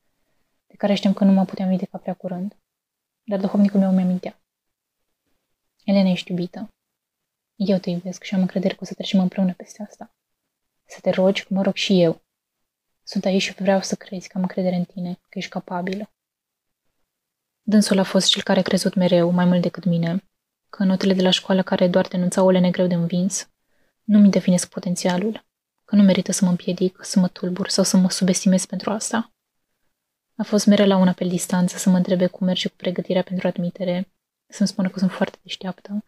de 0.76 0.82
care 0.82 0.94
știam 0.94 1.14
că 1.14 1.24
nu 1.24 1.32
mă 1.32 1.46
puteam 1.46 1.70
vindeca 1.70 1.98
prea 1.98 2.14
curând. 2.14 2.56
Dar 3.24 3.40
duhovnicul 3.40 3.80
meu 3.80 3.92
mi-amintea. 3.92 4.40
Elena, 5.84 6.10
ești 6.10 6.32
iubită. 6.32 6.68
Eu 7.56 7.78
te 7.78 7.90
iubesc 7.90 8.24
și 8.24 8.34
am 8.34 8.42
încredere 8.42 8.74
că 8.74 8.80
o 8.82 8.86
să 8.86 8.94
trecem 8.94 9.20
împreună 9.20 9.54
peste 9.54 9.84
asta. 9.84 10.16
Să 10.86 11.00
te 11.02 11.10
rogi, 11.10 11.44
că 11.44 11.54
mă 11.54 11.62
rog 11.62 11.76
și 11.76 12.02
eu. 12.02 12.22
Sunt 13.04 13.26
aici 13.26 13.42
și 13.42 13.54
vreau 13.54 13.82
să 13.82 13.96
crezi 13.96 14.28
că 14.28 14.34
am 14.36 14.42
încredere 14.42 14.76
în 14.76 14.84
tine, 14.84 15.14
că 15.14 15.38
ești 15.38 15.50
capabilă. 15.50 16.14
Dânsul 17.62 18.00
a 18.00 18.04
fost 18.04 18.28
cel 18.28 18.44
care 18.44 18.60
a 18.60 18.64
crezut 18.64 18.94
mereu, 18.94 19.30
mai 19.30 19.46
mult 19.46 19.62
decât 19.62 19.84
mine, 19.84 20.24
că 20.70 20.84
notele 20.84 21.14
de 21.14 21.22
la 21.22 21.30
școală 21.30 21.64
care 21.64 21.88
doar 21.88 22.08
denunțau 22.08 22.46
ole 22.46 22.60
negreu 22.60 22.88
de 22.88 22.94
învins, 22.94 23.50
nu 24.04 24.20
mi 24.20 24.30
definesc 24.30 24.70
potențialul, 24.70 25.46
că 25.86 25.96
nu 25.96 26.04
merită 26.04 26.32
să 26.32 26.44
mă 26.44 26.50
împiedic, 26.50 27.00
să 27.02 27.20
mă 27.20 27.28
tulbur 27.28 27.70
sau 27.70 27.84
să 27.84 27.98
mă 27.98 28.10
subestimez 28.10 28.66
pentru 28.66 28.92
asta. 28.92 29.35
A 30.38 30.44
fost 30.44 30.66
mereu 30.66 30.88
la 30.88 30.96
un 30.98 31.08
apel 31.08 31.28
distanță 31.28 31.78
să 31.78 31.90
mă 31.90 31.98
întrebe 31.98 32.28
cum 32.28 32.46
merge 32.46 32.68
cu 32.68 32.76
pregătirea 32.76 33.22
pentru 33.22 33.48
admitere, 33.48 34.12
să-mi 34.48 34.68
spună 34.68 34.90
că 34.90 35.00
sunt 35.00 35.12
foarte 35.12 35.38
deșteaptă 35.42 36.04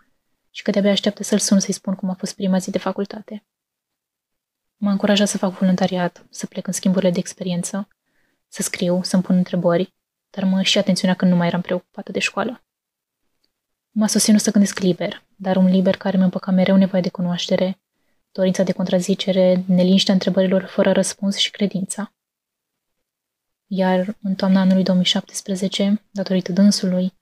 și 0.50 0.64
că 0.64 0.72
de-abia 0.72 0.92
așteaptă 0.92 1.24
să-l 1.24 1.40
sun 1.40 1.60
să-i 1.60 1.74
spun 1.74 1.96
cum 1.96 2.10
a 2.10 2.14
fost 2.14 2.36
prima 2.36 2.58
zi 2.58 2.72
de 2.72 2.78
facultate. 2.78 3.46
M-a 4.78 4.92
încurajat 4.92 5.28
să 5.28 5.38
fac 5.38 5.58
voluntariat, 5.58 6.26
să 6.30 6.46
plec 6.46 6.68
în 6.68 6.74
schimburile 6.74 7.12
de 7.12 7.20
experiență, 7.20 7.88
să 8.48 8.62
scriu, 8.62 9.04
să-mi 9.04 9.24
pun 9.24 9.36
întrebări, 9.36 9.94
dar 10.30 10.44
mă 10.44 10.62
și 10.62 10.78
atenționa 10.78 11.14
când 11.14 11.32
nu 11.32 11.38
mai 11.38 11.48
eram 11.48 11.62
preocupată 11.62 12.12
de 12.12 12.20
școală. 12.20 12.64
M-a 13.92 14.08
susținut 14.08 14.42
să 14.42 14.52
gândesc 14.52 14.80
liber, 14.80 15.24
dar 15.36 15.56
un 15.56 15.66
liber 15.66 15.98
care 15.98 16.16
mi-a 16.16 16.26
împăcat 16.26 16.54
mereu 16.54 16.76
nevoie 16.76 17.02
de 17.02 17.10
cunoaștere, 17.10 17.80
dorința 18.32 18.64
de 18.64 18.72
contrazicere, 18.72 19.64
neliniștea 19.68 20.14
întrebărilor 20.14 20.66
fără 20.66 20.92
răspuns 20.92 21.36
și 21.36 21.52
credința. 21.52 22.14
Iar 23.70 24.18
în 24.22 24.36
toamna 24.36 24.60
anului 24.60 24.84
2017, 24.84 26.02
datorită 26.12 26.52
dânsului, 26.52 27.14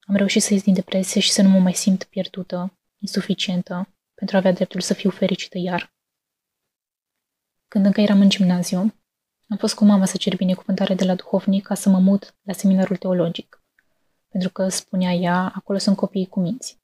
am 0.00 0.14
reușit 0.14 0.42
să 0.42 0.52
ies 0.52 0.62
din 0.62 0.74
depresie 0.74 1.20
și 1.20 1.30
să 1.30 1.42
nu 1.42 1.48
mă 1.48 1.58
mai 1.58 1.74
simt 1.74 2.04
pierdută, 2.04 2.78
insuficientă, 2.98 3.88
pentru 4.14 4.36
a 4.36 4.38
avea 4.38 4.52
dreptul 4.52 4.80
să 4.80 4.94
fiu 4.94 5.10
fericită 5.10 5.58
iar. 5.58 5.92
Când 7.68 7.84
încă 7.84 8.00
eram 8.00 8.20
în 8.20 8.28
gimnaziu, 8.28 8.78
am 9.48 9.56
fost 9.56 9.74
cu 9.74 9.84
mama 9.84 10.04
să 10.04 10.16
cer 10.16 10.36
binecuvântare 10.36 10.94
de 10.94 11.04
la 11.04 11.14
duhovnic 11.14 11.66
ca 11.66 11.74
să 11.74 11.88
mă 11.88 11.98
mut 11.98 12.34
la 12.42 12.52
seminarul 12.52 12.96
teologic, 12.96 13.62
pentru 14.28 14.50
că, 14.50 14.68
spunea 14.68 15.12
ea, 15.12 15.52
acolo 15.54 15.78
sunt 15.78 15.96
copiii 15.96 16.26
cu 16.26 16.40
minți. 16.40 16.78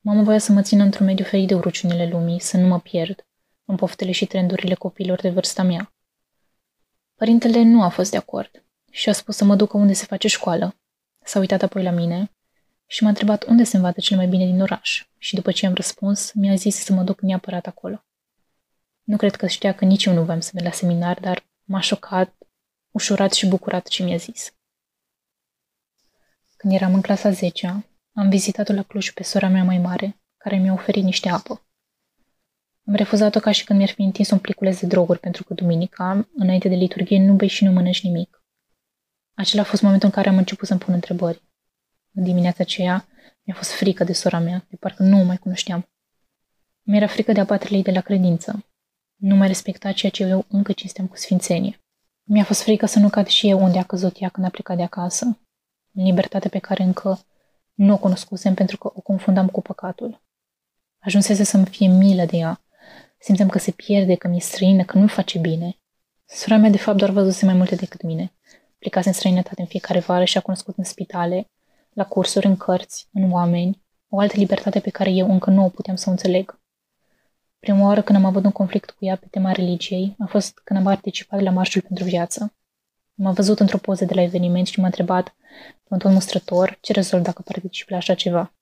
Mama 0.00 0.22
voia 0.22 0.38
să 0.38 0.52
mă 0.52 0.62
țină 0.62 0.82
într-un 0.82 1.06
mediu 1.06 1.24
ferit 1.24 1.48
de 1.48 1.54
uruciunile 1.54 2.08
lumii, 2.08 2.40
să 2.40 2.56
nu 2.56 2.66
mă 2.66 2.80
pierd 2.80 3.26
în 3.64 3.76
poftele 3.76 4.10
și 4.10 4.26
trendurile 4.26 4.74
copiilor 4.74 5.20
de 5.20 5.30
vârsta 5.30 5.62
mea. 5.62 5.92
Părintele 7.18 7.62
nu 7.62 7.82
a 7.82 7.88
fost 7.88 8.10
de 8.10 8.16
acord 8.16 8.64
și 8.90 9.08
a 9.08 9.12
spus 9.12 9.36
să 9.36 9.44
mă 9.44 9.56
ducă 9.56 9.76
unde 9.76 9.92
se 9.92 10.04
face 10.04 10.28
școală. 10.28 10.76
S-a 11.24 11.38
uitat 11.38 11.62
apoi 11.62 11.82
la 11.82 11.90
mine 11.90 12.30
și 12.86 13.02
m-a 13.02 13.08
întrebat 13.08 13.44
unde 13.44 13.64
se 13.64 13.76
învață 13.76 14.00
cel 14.00 14.16
mai 14.16 14.26
bine 14.26 14.44
din 14.44 14.60
oraș 14.60 15.06
și 15.18 15.34
după 15.34 15.52
ce 15.52 15.66
am 15.66 15.74
răspuns, 15.74 16.32
mi-a 16.32 16.54
zis 16.54 16.76
să 16.76 16.92
mă 16.92 17.02
duc 17.02 17.20
neapărat 17.20 17.66
acolo. 17.66 18.04
Nu 19.02 19.16
cred 19.16 19.36
că 19.36 19.46
știa 19.46 19.74
că 19.74 19.84
nici 19.84 20.04
eu 20.04 20.14
nu 20.14 20.24
voiam 20.24 20.40
să 20.40 20.50
merg 20.54 20.66
la 20.66 20.72
seminar, 20.72 21.20
dar 21.20 21.46
m-a 21.64 21.80
șocat, 21.80 22.34
ușurat 22.90 23.32
și 23.32 23.46
bucurat 23.46 23.88
ce 23.88 24.02
mi-a 24.02 24.16
zis. 24.16 24.54
Când 26.56 26.72
eram 26.72 26.94
în 26.94 27.00
clasa 27.00 27.30
10 27.30 27.86
am 28.12 28.28
vizitat-o 28.28 28.72
la 28.72 28.82
Cluj 28.82 29.10
pe 29.10 29.22
sora 29.22 29.48
mea 29.48 29.64
mai 29.64 29.78
mare, 29.78 30.20
care 30.36 30.56
mi-a 30.56 30.72
oferit 30.72 31.04
niște 31.04 31.28
apă. 31.28 31.67
Am 32.88 32.94
refuzat-o 32.94 33.40
ca 33.40 33.50
și 33.50 33.64
când 33.64 33.78
mi-ar 33.78 33.90
fi 33.90 34.02
întins 34.02 34.30
un 34.30 34.38
pliculeț 34.38 34.80
de 34.80 34.86
droguri, 34.86 35.18
pentru 35.18 35.44
că 35.44 35.54
duminica, 35.54 36.28
înainte 36.34 36.68
de 36.68 36.74
liturghie, 36.74 37.18
nu 37.18 37.34
bei 37.34 37.48
și 37.48 37.64
nu 37.64 37.72
mănânci 37.72 38.02
nimic. 38.02 38.42
Acela 39.34 39.62
a 39.62 39.64
fost 39.64 39.82
momentul 39.82 40.08
în 40.08 40.14
care 40.14 40.28
am 40.28 40.36
început 40.36 40.68
să-mi 40.68 40.80
pun 40.80 40.94
întrebări. 40.94 41.42
În 42.12 42.22
dimineața 42.22 42.56
aceea 42.60 43.08
mi-a 43.42 43.54
fost 43.54 43.70
frică 43.70 44.04
de 44.04 44.12
sora 44.12 44.38
mea, 44.38 44.66
de 44.68 44.76
parcă 44.76 45.02
nu 45.02 45.20
o 45.20 45.24
mai 45.24 45.36
cunoșteam. 45.36 45.88
Mi-era 46.82 47.06
frică 47.06 47.32
de 47.32 47.40
abaterile 47.40 47.82
de 47.82 47.90
la 47.90 48.00
credință. 48.00 48.66
Nu 49.16 49.34
mai 49.34 49.46
respecta 49.46 49.92
ceea 49.92 50.12
ce 50.12 50.22
eu 50.22 50.44
încă 50.48 50.72
cinsteam 50.72 51.06
cu 51.06 51.16
sfințenie. 51.16 51.80
Mi-a 52.22 52.44
fost 52.44 52.62
frică 52.62 52.86
să 52.86 52.98
nu 52.98 53.08
cad 53.08 53.26
și 53.26 53.48
eu 53.48 53.62
unde 53.62 53.78
a 53.78 53.84
căzut 53.84 54.16
ea 54.20 54.28
când 54.28 54.46
a 54.46 54.50
plecat 54.50 54.76
de 54.76 54.82
acasă. 54.82 55.24
în 55.92 56.04
libertate 56.04 56.48
pe 56.48 56.58
care 56.58 56.82
încă 56.82 57.20
nu 57.74 57.92
o 57.92 57.98
cunoscusem 57.98 58.54
pentru 58.54 58.78
că 58.78 58.90
o 58.94 59.00
confundam 59.00 59.48
cu 59.48 59.62
păcatul. 59.62 60.22
Ajunsese 60.98 61.44
să-mi 61.44 61.66
fie 61.66 61.88
milă 61.88 62.24
de 62.24 62.36
ea. 62.36 62.62
Simțeam 63.18 63.48
că 63.48 63.58
se 63.58 63.70
pierde, 63.70 64.14
că 64.14 64.28
mi-e 64.28 64.40
străină, 64.40 64.84
că 64.84 64.98
nu 64.98 65.06
face 65.06 65.38
bine. 65.38 65.78
Sora 66.24 66.56
mea, 66.56 66.70
de 66.70 66.78
fapt, 66.78 66.98
doar 66.98 67.10
văzuse 67.10 67.44
mai 67.44 67.54
multe 67.54 67.74
decât 67.74 68.02
mine. 68.02 68.32
Plecase 68.78 69.08
în 69.08 69.14
străinătate 69.14 69.60
în 69.60 69.66
fiecare 69.66 69.98
vară 69.98 70.24
și 70.24 70.36
a 70.36 70.40
cunoscut 70.40 70.76
în 70.76 70.84
spitale, 70.84 71.50
la 71.92 72.04
cursuri, 72.04 72.46
în 72.46 72.56
cărți, 72.56 73.08
în 73.12 73.30
oameni, 73.32 73.82
o 74.08 74.18
altă 74.18 74.34
libertate 74.36 74.80
pe 74.80 74.90
care 74.90 75.10
eu 75.10 75.30
încă 75.30 75.50
nu 75.50 75.64
o 75.64 75.68
puteam 75.68 75.96
să 75.96 76.04
o 76.08 76.10
înțeleg. 76.10 76.60
Prima 77.58 77.86
oară 77.86 78.02
când 78.02 78.18
am 78.18 78.24
avut 78.24 78.44
un 78.44 78.50
conflict 78.50 78.90
cu 78.90 79.04
ea 79.04 79.16
pe 79.16 79.26
tema 79.30 79.52
religiei 79.52 80.14
a 80.18 80.26
fost 80.26 80.60
când 80.64 80.78
am 80.78 80.84
participat 80.84 81.40
la 81.40 81.50
Marșul 81.50 81.80
pentru 81.80 82.04
Viață. 82.04 82.54
M-a 83.14 83.32
văzut 83.32 83.60
într-o 83.60 83.78
poză 83.78 84.04
de 84.04 84.14
la 84.14 84.22
eveniment 84.22 84.66
și 84.66 84.80
m-a 84.80 84.86
întrebat, 84.86 85.24
pe 85.82 85.88
un 85.88 85.98
ton 85.98 86.12
mustrător, 86.12 86.78
ce 86.80 86.92
rezolv 86.92 87.22
dacă 87.22 87.42
particip 87.42 87.88
la 87.88 87.96
așa 87.96 88.14
ceva. 88.14 88.54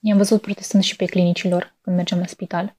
I-am 0.00 0.16
văzut 0.16 0.40
protestând 0.40 0.82
și 0.82 0.96
pe 0.96 1.04
clinicilor 1.04 1.76
când 1.80 1.96
mergeam 1.96 2.20
la 2.20 2.26
spital. 2.26 2.76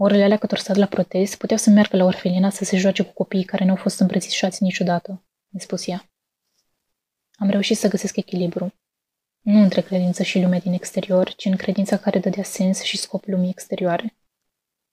Orele 0.00 0.24
alea 0.24 0.36
cât 0.36 0.50
stat 0.58 0.76
la 0.76 0.86
protest 0.86 1.36
puteau 1.36 1.58
să 1.58 1.70
meargă 1.70 1.96
la 1.96 2.04
orfelina 2.04 2.50
să 2.50 2.64
se 2.64 2.76
joace 2.76 3.02
cu 3.02 3.12
copiii 3.12 3.44
care 3.44 3.64
nu 3.64 3.70
au 3.70 3.76
fost 3.76 4.00
îmbrățișați 4.00 4.62
niciodată, 4.62 5.08
mi-a 5.48 5.62
spus 5.62 5.86
ea. 5.86 6.10
Am 7.32 7.48
reușit 7.48 7.76
să 7.76 7.88
găsesc 7.88 8.16
echilibru. 8.16 8.74
Nu 9.40 9.60
între 9.60 9.80
credință 9.80 10.22
și 10.22 10.40
lumea 10.40 10.58
din 10.58 10.72
exterior, 10.72 11.34
ci 11.34 11.44
în 11.44 11.56
credința 11.56 11.96
care 11.96 12.18
dădea 12.18 12.42
sens 12.42 12.82
și 12.82 12.96
scop 12.96 13.24
lumii 13.26 13.50
exterioare. 13.50 14.16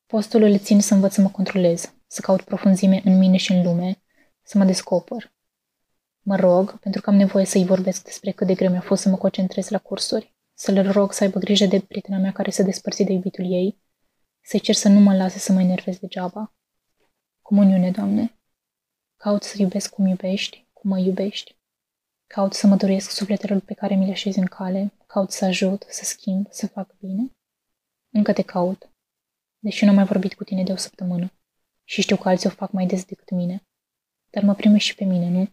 Postul 0.06 0.42
le 0.42 0.58
țin 0.58 0.82
să 0.82 0.94
învăț 0.94 1.14
să 1.14 1.22
mă 1.22 1.30
controlez, 1.30 1.94
să 2.08 2.22
caut 2.22 2.42
profunzime 2.42 3.02
în 3.06 3.18
mine 3.18 3.38
și 3.38 3.52
în 3.52 3.64
lume, 3.64 4.02
să 4.42 4.58
mă 4.58 4.64
descoper. 4.64 5.34
Mă 6.22 6.36
rog, 6.36 6.80
pentru 6.80 7.02
că 7.02 7.10
am 7.10 7.16
nevoie 7.16 7.46
să-i 7.46 7.66
vorbesc 7.66 8.04
despre 8.04 8.32
cât 8.32 8.48
de 8.48 8.54
greu 8.54 8.72
mi-a 8.72 8.82
fost 8.82 9.02
să 9.02 9.10
mă 9.10 9.18
concentrez 9.18 9.70
la 9.70 9.78
cursuri, 9.78 10.36
să 10.54 10.72
le 10.72 10.82
rog 10.82 11.14
să 11.14 11.24
aibă 11.24 11.40
grijă 11.40 11.66
de 11.66 11.80
prietena 11.80 12.18
mea 12.18 12.32
care 12.32 12.50
se 12.50 12.64
despărți 12.64 13.04
de 13.04 13.12
iubitul 13.12 13.52
ei, 13.52 13.84
să-i 14.48 14.60
cer 14.60 14.76
să 14.76 14.90
nu 14.90 15.00
mă 15.00 15.16
lase 15.16 15.40
să 15.40 15.52
mă 15.52 15.62
enervez 15.62 15.98
degeaba. 15.98 16.54
Comuniune, 17.42 17.92
Doamne. 17.92 18.40
Caut 19.16 19.44
să 19.44 19.62
iubesc 19.62 19.90
cum 19.94 20.06
iubești, 20.06 20.68
cum 20.74 20.90
mă 20.90 21.00
iubești. 21.00 21.56
Caut 22.28 22.54
să 22.54 22.68
mă 22.68 22.76
doresc 22.76 23.10
sufletele 23.10 23.60
pe 23.60 23.74
care 23.74 23.96
mi 23.96 24.06
le 24.06 24.12
așez 24.12 24.36
în 24.36 24.46
cale, 24.46 24.94
caut 25.08 25.32
să 25.32 25.46
ajut, 25.46 25.86
să 25.90 26.04
schimb, 26.04 26.48
să 26.50 26.68
fac 26.68 26.98
bine. 27.00 27.32
Încă 28.10 28.34
te 28.34 28.42
caut, 28.42 28.90
deși 29.60 29.84
nu 29.84 29.90
am 29.90 29.96
mai 29.96 30.06
vorbit 30.06 30.34
cu 30.34 30.44
tine 30.44 30.64
de 30.64 30.72
o 30.72 30.76
săptămână 30.76 31.34
și 31.84 32.02
știu 32.02 32.16
că 32.18 32.30
alții 32.30 32.50
o 32.50 32.52
fac 32.52 32.72
mai 32.72 32.86
des 32.86 33.06
decât 33.06 33.30
mine. 33.30 33.64
Dar 34.30 34.44
mă 34.44 34.54
primești 34.56 34.90
și 34.90 34.96
pe 34.96 35.04
mine, 35.04 35.30
nu? 35.30 35.50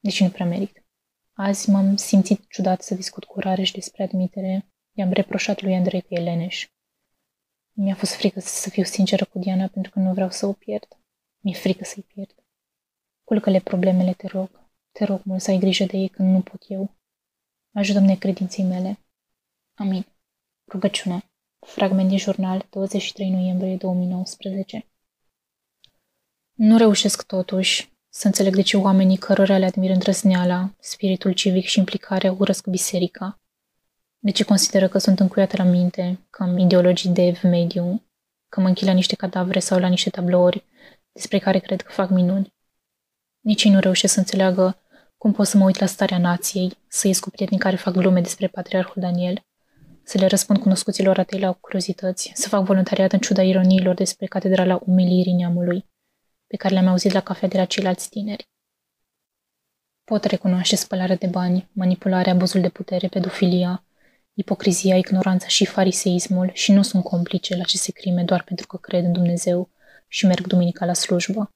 Deși 0.00 0.22
nu 0.22 0.30
prea 0.30 0.46
merit. 0.46 0.84
Azi 1.32 1.70
m-am 1.70 1.96
simțit 1.96 2.48
ciudat 2.48 2.82
să 2.82 2.94
discut 2.94 3.24
cu 3.24 3.40
Rareș 3.40 3.70
despre 3.70 4.02
admitere. 4.02 4.72
I-am 4.92 5.12
reproșat 5.12 5.60
lui 5.62 5.74
Andrei 5.74 6.00
că 6.00 6.14
e 6.14 6.20
leneș. 6.20 6.68
Mi-a 7.72 7.94
fost 7.94 8.14
frică 8.14 8.40
să 8.40 8.70
fiu 8.70 8.84
sinceră 8.84 9.24
cu 9.24 9.38
Diana 9.38 9.66
pentru 9.66 9.92
că 9.92 9.98
nu 9.98 10.12
vreau 10.12 10.30
să 10.30 10.46
o 10.46 10.52
pierd. 10.52 10.88
Mi-e 11.38 11.54
frică 11.54 11.84
să-i 11.84 12.02
pierd. 12.02 12.34
Culcă-le 13.24 13.60
problemele, 13.60 14.12
te 14.12 14.26
rog. 14.26 14.60
Te 14.92 15.04
rog 15.04 15.20
mult 15.24 15.42
să 15.42 15.50
ai 15.50 15.58
grijă 15.58 15.84
de 15.84 15.96
ei 15.96 16.08
când 16.08 16.32
nu 16.32 16.40
pot 16.40 16.64
eu. 16.68 16.94
Ajută-mi 17.72 18.18
credinței 18.18 18.64
mele. 18.64 18.98
Amin. 19.74 20.06
Rugăciune. 20.66 21.30
Fragment 21.58 22.08
din 22.08 22.18
jurnal, 22.18 22.66
23 22.70 23.30
noiembrie 23.30 23.76
2019. 23.76 24.86
Nu 26.52 26.76
reușesc 26.76 27.26
totuși 27.26 27.92
să 28.08 28.26
înțeleg 28.26 28.54
de 28.54 28.62
ce 28.62 28.76
oamenii 28.76 29.16
cărora 29.16 29.58
le 29.58 29.64
admir 29.64 29.90
îndrăzneala, 29.90 30.74
spiritul 30.78 31.32
civic 31.32 31.64
și 31.64 31.78
implicarea 31.78 32.32
urăsc 32.32 32.66
biserica. 32.66 33.41
De 34.24 34.30
ce 34.30 34.44
consideră 34.44 34.88
că 34.88 34.98
sunt 34.98 35.20
încuiate 35.20 35.56
la 35.56 35.64
minte, 35.64 36.26
că 36.30 36.42
am 36.42 36.58
ideologii 36.58 37.10
de 37.10 37.22
ev 37.22 37.42
mediu, 37.42 38.02
că 38.48 38.60
mă 38.60 38.68
închid 38.68 38.86
la 38.86 38.92
niște 38.92 39.16
cadavre 39.16 39.58
sau 39.58 39.78
la 39.78 39.86
niște 39.86 40.10
tablouri 40.10 40.64
despre 41.12 41.38
care 41.38 41.58
cred 41.58 41.80
că 41.80 41.92
fac 41.92 42.10
minuni. 42.10 42.54
Nici 43.40 43.64
ei 43.64 43.72
nu 43.72 43.80
reușesc 43.80 44.12
să 44.12 44.18
înțeleagă 44.18 44.82
cum 45.16 45.32
pot 45.32 45.46
să 45.46 45.56
mă 45.56 45.64
uit 45.64 45.78
la 45.78 45.86
starea 45.86 46.18
nației, 46.18 46.72
să 46.88 47.06
ies 47.06 47.20
cu 47.20 47.30
prietenii 47.30 47.62
care 47.62 47.76
fac 47.76 47.94
glume 47.94 48.20
despre 48.20 48.46
patriarhul 48.46 49.02
Daniel, 49.02 49.44
să 50.04 50.18
le 50.18 50.26
răspund 50.26 50.58
cunoscuților 50.58 51.18
atei 51.18 51.40
la 51.40 51.52
curiozități, 51.52 52.32
să 52.34 52.48
fac 52.48 52.64
voluntariat 52.64 53.12
în 53.12 53.18
ciuda 53.18 53.42
ironiilor 53.42 53.94
despre 53.94 54.26
catedrala 54.26 54.80
umilirii 54.86 55.32
neamului, 55.32 55.86
pe 56.46 56.56
care 56.56 56.74
le-am 56.74 56.86
auzit 56.86 57.12
la 57.12 57.20
cafea 57.20 57.48
de 57.48 57.56
la 57.56 57.64
ceilalți 57.64 58.08
tineri. 58.08 58.48
Pot 60.04 60.24
recunoaște 60.24 60.76
spălarea 60.76 61.16
de 61.16 61.26
bani, 61.26 61.70
manipularea, 61.72 62.32
abuzul 62.32 62.60
de 62.60 62.68
putere, 62.68 63.08
pedofilia, 63.08 63.84
ipocrizia, 64.34 64.96
ignoranța 64.96 65.46
și 65.46 65.64
fariseismul 65.64 66.50
și 66.52 66.72
nu 66.72 66.82
sunt 66.82 67.04
complice 67.04 67.56
la 67.56 67.62
aceste 67.62 67.92
crime 67.92 68.22
doar 68.22 68.42
pentru 68.42 68.66
că 68.66 68.76
cred 68.76 69.04
în 69.04 69.12
Dumnezeu 69.12 69.70
și 70.08 70.26
merg 70.26 70.46
duminica 70.46 70.84
la 70.84 70.92
slujbă. 70.92 71.50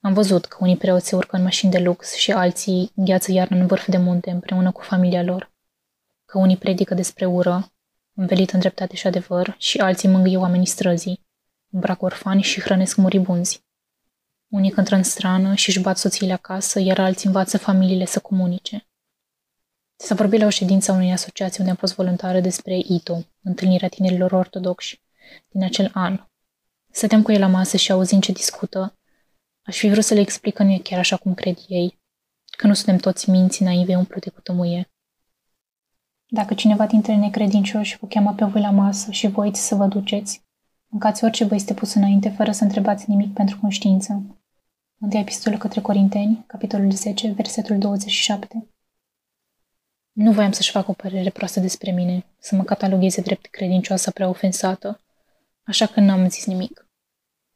Am 0.00 0.12
văzut 0.12 0.44
că 0.44 0.56
unii 0.60 0.76
preoți 0.76 1.08
se 1.08 1.16
urcă 1.16 1.36
în 1.36 1.42
mașini 1.42 1.70
de 1.70 1.78
lux 1.78 2.14
și 2.14 2.32
alții 2.32 2.92
îngheață 2.94 3.32
iarna 3.32 3.56
în 3.56 3.66
vârf 3.66 3.88
de 3.88 3.96
munte 3.96 4.30
împreună 4.30 4.72
cu 4.72 4.80
familia 4.80 5.22
lor. 5.22 5.52
Că 6.24 6.38
unii 6.38 6.56
predică 6.56 6.94
despre 6.94 7.26
ură, 7.26 7.72
învelit 8.14 8.50
în 8.50 8.58
dreptate 8.58 8.96
și 8.96 9.06
adevăr, 9.06 9.54
și 9.58 9.78
alții 9.78 10.08
mângâie 10.08 10.36
oamenii 10.36 10.66
străzii, 10.66 11.26
îmbrac 11.70 12.02
orfani 12.02 12.42
și 12.42 12.60
hrănesc 12.60 12.96
muribunzi. 12.96 13.64
Unii 14.48 14.70
cântă 14.70 14.94
în 14.94 15.02
strană 15.02 15.54
și 15.54 15.68
își 15.68 15.80
bat 15.80 15.98
soțiile 15.98 16.32
acasă, 16.32 16.80
iar 16.80 16.98
alții 16.98 17.26
învață 17.26 17.58
familiile 17.58 18.04
să 18.04 18.20
comunice. 18.20 18.88
S-a 19.96 20.14
vorbit 20.14 20.40
la 20.40 20.46
o 20.46 20.50
ședință 20.50 20.90
a 20.90 20.94
unei 20.94 21.12
asociații 21.12 21.58
unde 21.58 21.70
am 21.70 21.76
fost 21.76 21.94
voluntară 21.94 22.40
despre 22.40 22.78
ITO, 22.78 23.18
întâlnirea 23.42 23.88
tinerilor 23.88 24.32
ortodoxi, 24.32 25.02
din 25.48 25.64
acel 25.64 25.90
an. 25.94 26.26
Stăteam 26.90 27.22
cu 27.22 27.32
ei 27.32 27.38
la 27.38 27.46
masă 27.46 27.76
și 27.76 27.92
auzind 27.92 28.22
ce 28.22 28.32
discută, 28.32 28.98
aș 29.62 29.76
fi 29.78 29.88
vrut 29.88 30.04
să 30.04 30.14
le 30.14 30.20
explic 30.20 30.54
că 30.54 30.62
nu 30.62 30.72
e 30.72 30.78
chiar 30.78 30.98
așa 30.98 31.16
cum 31.16 31.34
cred 31.34 31.58
ei, 31.68 31.98
că 32.56 32.66
nu 32.66 32.74
suntem 32.74 32.96
toți 32.96 33.30
minți 33.30 33.62
naive 33.62 33.96
umplute 33.96 34.30
cu 34.30 34.40
tămâie. 34.40 34.90
Dacă 36.26 36.54
cineva 36.54 36.86
dintre 36.86 37.14
necredincioși 37.14 37.98
vă 38.00 38.06
cheamă 38.06 38.34
pe 38.34 38.44
voi 38.44 38.60
la 38.60 38.70
masă 38.70 39.10
și 39.10 39.26
voiți 39.26 39.66
să 39.66 39.74
vă 39.74 39.86
duceți, 39.86 40.42
mâncați 40.86 41.24
orice 41.24 41.44
vă 41.44 41.54
este 41.54 41.74
pus 41.74 41.94
înainte 41.94 42.28
fără 42.28 42.52
să 42.52 42.64
întrebați 42.64 43.10
nimic 43.10 43.32
pentru 43.32 43.58
conștiință. 43.60 44.40
Întâia 44.98 45.20
epistolă 45.20 45.56
către 45.56 45.80
Corinteni, 45.80 46.44
capitolul 46.46 46.90
10, 46.90 47.30
versetul 47.30 47.78
27. 47.78 48.68
Nu 50.16 50.32
voiam 50.32 50.52
să-și 50.52 50.70
fac 50.70 50.88
o 50.88 50.92
părere 50.92 51.30
proastă 51.30 51.60
despre 51.60 51.90
mine, 51.90 52.26
să 52.38 52.54
mă 52.54 52.64
catalogheze 52.64 53.20
drept 53.20 53.46
credincioasă 53.46 54.10
prea 54.10 54.28
ofensată, 54.28 55.00
așa 55.62 55.86
că 55.86 56.00
n-am 56.00 56.28
zis 56.28 56.46
nimic. 56.46 56.88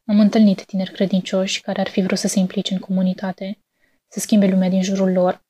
Am 0.04 0.20
întâlnit 0.20 0.64
tineri 0.64 0.92
credincioși 0.92 1.60
care 1.60 1.80
ar 1.80 1.88
fi 1.88 2.02
vrut 2.02 2.18
să 2.18 2.28
se 2.28 2.38
implice 2.38 2.74
în 2.74 2.80
comunitate, 2.80 3.58
să 4.08 4.20
schimbe 4.20 4.46
lumea 4.46 4.68
din 4.68 4.82
jurul 4.82 5.12
lor, 5.12 5.44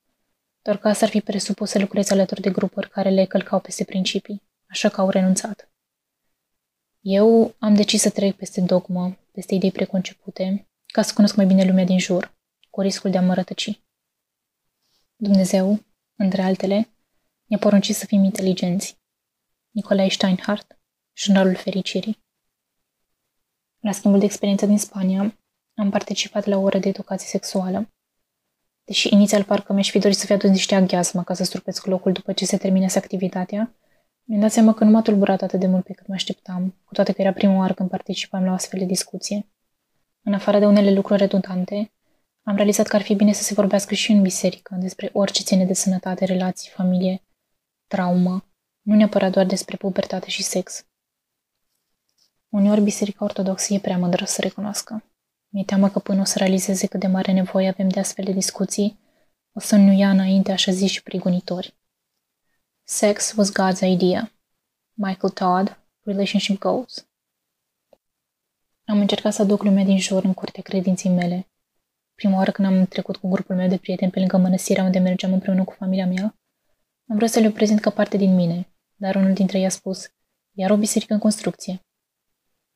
doar 0.62 0.79
că 0.79 0.88
asta 0.88 1.05
ar 1.05 1.11
fi 1.11 1.20
presupus 1.20 1.70
să 1.70 1.79
lucrezi 1.79 2.12
alături 2.12 2.40
de 2.40 2.51
grupuri 2.51 2.90
care 2.90 3.11
le 3.11 3.25
călcau 3.25 3.61
peste 3.61 3.85
principii, 3.85 4.42
așa 4.68 4.88
că 4.88 5.01
au 5.01 5.09
renunțat. 5.09 5.70
Eu 7.01 7.55
am 7.59 7.75
decis 7.75 8.01
să 8.01 8.11
trec 8.11 8.37
peste 8.37 8.61
dogmă, 8.61 9.18
peste 9.33 9.55
idei 9.55 9.73
preconcepute, 9.73 10.68
ca 10.87 11.03
să 11.03 11.14
cunosc 11.14 11.37
mai 11.37 11.46
bine 11.46 11.64
lumea 11.64 11.85
din 11.85 11.99
jur, 11.99 12.35
cu 12.70 12.81
riscul 12.81 13.11
de 13.11 13.18
a 13.18 13.23
mă 13.23 13.35
rătăci. 13.35 13.81
Dumnezeu, 15.16 15.79
între 16.16 16.42
altele, 16.42 16.88
ne-a 17.50 17.58
poruncit 17.58 17.96
să 17.96 18.06
fim 18.06 18.24
inteligenți. 18.24 18.98
Nicolae 19.70 20.08
Steinhardt, 20.08 20.78
Jurnalul 21.12 21.54
Fericirii. 21.54 22.24
La 23.80 23.92
schimbul 23.92 24.18
de 24.18 24.24
experiență 24.24 24.66
din 24.66 24.78
Spania, 24.78 25.38
am 25.74 25.90
participat 25.90 26.44
la 26.44 26.56
o 26.56 26.60
oră 26.60 26.78
de 26.78 26.88
educație 26.88 27.28
sexuală. 27.28 27.92
Deși 28.84 29.12
inițial 29.12 29.44
parcă 29.44 29.72
mi-aș 29.72 29.90
fi 29.90 29.98
dorit 29.98 30.16
să 30.16 30.26
fi 30.26 30.32
adus 30.32 30.50
niște 30.50 30.74
aghiasmă 30.74 31.22
ca 31.22 31.34
să 31.34 31.44
strupesc 31.44 31.86
locul 31.86 32.12
după 32.12 32.32
ce 32.32 32.44
se 32.44 32.56
terminase 32.56 32.98
activitatea, 32.98 33.74
mi-am 34.24 34.40
dat 34.40 34.52
seama 34.52 34.74
că 34.74 34.84
nu 34.84 34.90
m-a 34.90 35.02
tulburat 35.02 35.42
atât 35.42 35.60
de 35.60 35.66
mult 35.66 35.84
pe 35.84 35.92
cât 35.92 36.06
mă 36.06 36.14
așteptam, 36.14 36.80
cu 36.84 36.94
toate 36.94 37.12
că 37.12 37.20
era 37.20 37.32
prima 37.32 37.56
oară 37.56 37.74
când 37.74 37.88
participam 37.88 38.44
la 38.44 38.50
o 38.50 38.54
astfel 38.54 38.78
de 38.78 38.86
discuție. 38.86 39.50
În 40.22 40.34
afară 40.34 40.58
de 40.58 40.66
unele 40.66 40.92
lucruri 40.92 41.20
redundante, 41.20 41.92
am 42.42 42.56
realizat 42.56 42.86
că 42.86 42.96
ar 42.96 43.02
fi 43.02 43.14
bine 43.14 43.32
să 43.32 43.42
se 43.42 43.54
vorbească 43.54 43.94
și 43.94 44.12
în 44.12 44.22
biserică 44.22 44.76
despre 44.80 45.10
orice 45.12 45.42
ține 45.42 45.64
de 45.64 45.74
sănătate, 45.74 46.24
relații, 46.24 46.70
familie, 46.70 47.22
traumă, 47.90 48.44
nu 48.81 48.94
neapărat 48.94 49.33
doar 49.33 49.46
despre 49.46 49.76
pubertate 49.76 50.29
și 50.29 50.42
sex. 50.42 50.87
Uneori 52.48 52.81
Biserica 52.81 53.24
Ortodoxă 53.24 53.74
e 53.74 53.79
prea 53.79 53.98
mândră 53.98 54.24
să 54.24 54.40
recunoască. 54.40 55.05
Mi-e 55.48 55.64
teamă 55.64 55.88
că 55.88 55.98
până 55.98 56.20
o 56.20 56.24
să 56.24 56.38
realizeze 56.38 56.87
cât 56.87 57.00
de 57.00 57.07
mare 57.07 57.33
nevoie 57.33 57.68
avem 57.68 57.88
de 57.88 58.00
astfel 58.00 58.24
de 58.24 58.33
discuții, 58.33 58.98
o 59.53 59.61
să 59.61 59.76
nu 59.76 59.92
ia 59.92 60.11
înainte 60.11 60.53
așa 60.53 60.72
zi 60.72 60.87
și 60.87 61.03
prigonitori. 61.03 61.74
Sex 62.85 63.35
was 63.37 63.53
God's 63.53 63.81
idea. 63.81 64.33
Michael 64.92 65.33
Todd, 65.33 65.79
Relationship 66.00 66.59
Goals. 66.59 67.09
Am 68.85 68.98
încercat 69.00 69.33
să 69.33 69.42
aduc 69.42 69.62
lumea 69.62 69.85
din 69.85 69.98
jur 69.98 70.24
în 70.24 70.35
curtea 70.35 70.62
credinței 70.62 71.11
mele. 71.11 71.48
Prima 72.14 72.37
oară 72.37 72.50
când 72.50 72.68
am 72.68 72.85
trecut 72.85 73.16
cu 73.16 73.29
grupul 73.29 73.55
meu 73.55 73.68
de 73.68 73.76
prieteni 73.76 74.11
pe 74.11 74.18
lângă 74.18 74.37
mănăstirea 74.37 74.85
unde 74.85 74.98
mergeam 74.98 75.33
împreună 75.33 75.64
cu 75.64 75.72
familia 75.72 76.07
mea, 76.07 76.39
am 77.11 77.16
vrut 77.16 77.31
să 77.31 77.40
le 77.40 77.51
prezint 77.51 77.81
ca 77.81 77.90
parte 77.90 78.16
din 78.16 78.35
mine, 78.35 78.75
dar 78.94 79.14
unul 79.14 79.33
dintre 79.33 79.59
ei 79.59 79.64
a 79.64 79.68
spus, 79.68 80.12
iar 80.53 80.70
o 80.70 80.77
biserică 80.77 81.12
în 81.12 81.18
construcție. 81.18 81.87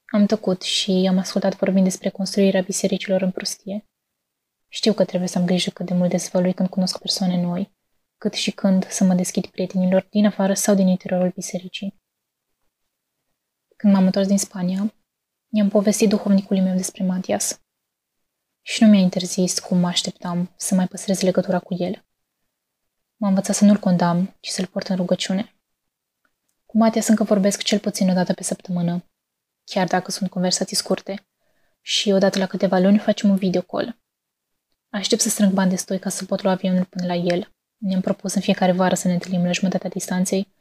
Am 0.04 0.26
tăcut 0.26 0.62
și 0.62 1.06
am 1.08 1.18
ascultat 1.18 1.56
vorbind 1.56 1.84
despre 1.84 2.08
construirea 2.08 2.62
bisericilor 2.62 3.22
în 3.22 3.30
prostie. 3.30 3.88
Știu 4.68 4.92
că 4.92 5.04
trebuie 5.04 5.28
să 5.28 5.38
am 5.38 5.44
grijă 5.44 5.70
cât 5.70 5.86
de 5.86 5.94
mult 5.94 6.10
dezvălui 6.10 6.52
când 6.52 6.68
cunosc 6.68 6.98
persoane 6.98 7.42
noi, 7.42 7.76
cât 8.18 8.32
și 8.32 8.50
când 8.50 8.86
să 8.88 9.04
mă 9.04 9.14
deschid 9.14 9.46
prietenilor 9.46 10.06
din 10.10 10.26
afară 10.26 10.54
sau 10.54 10.74
din 10.74 10.86
interiorul 10.86 11.32
bisericii. 11.34 12.02
Când 13.76 13.92
m-am 13.92 14.04
întors 14.04 14.26
din 14.26 14.38
Spania, 14.38 14.94
i-am 15.48 15.68
povestit 15.68 16.08
duhovnicului 16.08 16.62
meu 16.62 16.76
despre 16.76 17.04
Matias. 17.04 17.60
Și 18.60 18.82
nu 18.82 18.88
mi-a 18.88 19.00
interzis 19.00 19.58
cum 19.58 19.78
mă 19.78 19.86
așteptam 19.86 20.54
să 20.56 20.74
mai 20.74 20.86
păstrez 20.86 21.20
legătura 21.20 21.58
cu 21.58 21.74
el. 21.78 22.03
M-a 23.16 23.28
învățat 23.28 23.56
să 23.56 23.64
nu-l 23.64 23.76
condamn, 23.76 24.36
ci 24.40 24.48
să-l 24.48 24.66
port 24.66 24.86
în 24.86 24.96
rugăciune. 24.96 25.54
Cu 26.66 26.76
Matias 26.76 27.06
încă 27.06 27.24
vorbesc 27.24 27.62
cel 27.62 27.78
puțin 27.78 28.10
o 28.10 28.12
dată 28.12 28.32
pe 28.32 28.42
săptămână, 28.42 29.04
chiar 29.64 29.86
dacă 29.86 30.10
sunt 30.10 30.30
conversații 30.30 30.76
scurte, 30.76 31.26
și 31.80 32.10
odată 32.10 32.38
la 32.38 32.46
câteva 32.46 32.78
luni 32.78 32.98
facem 32.98 33.30
un 33.30 33.36
video 33.36 33.60
call. 33.60 33.98
Aștept 34.90 35.20
să 35.20 35.28
strâng 35.28 35.52
bani 35.52 35.70
destui 35.70 35.98
ca 35.98 36.08
să 36.08 36.24
pot 36.24 36.42
lua 36.42 36.52
avionul 36.52 36.84
până 36.84 37.06
la 37.06 37.14
el. 37.14 37.52
Ne-am 37.76 38.00
propus 38.00 38.34
în 38.34 38.40
fiecare 38.40 38.72
vară 38.72 38.94
să 38.94 39.06
ne 39.08 39.14
întâlnim 39.14 39.44
la 39.44 39.52
jumătatea 39.52 39.90
distanței, 39.90 40.52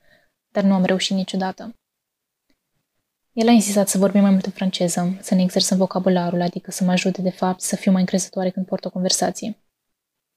dar 0.51 0.63
nu 0.63 0.73
am 0.73 0.83
reușit 0.83 1.15
niciodată. 1.15 1.75
El 3.31 3.47
a 3.47 3.51
insistat 3.51 3.87
să 3.87 3.97
vorbim 3.97 4.21
mai 4.21 4.31
mult 4.31 4.45
în 4.45 4.51
franceză, 4.51 5.17
să 5.21 5.35
ne 5.35 5.41
exersăm 5.41 5.77
vocabularul, 5.77 6.41
adică 6.41 6.71
să 6.71 6.83
mă 6.83 6.91
ajute, 6.91 7.21
de 7.21 7.29
fapt, 7.29 7.61
să 7.61 7.75
fiu 7.75 7.91
mai 7.91 8.01
încrezătoare 8.01 8.49
când 8.49 8.65
port 8.65 8.85
o 8.85 8.89
conversație. 8.89 9.62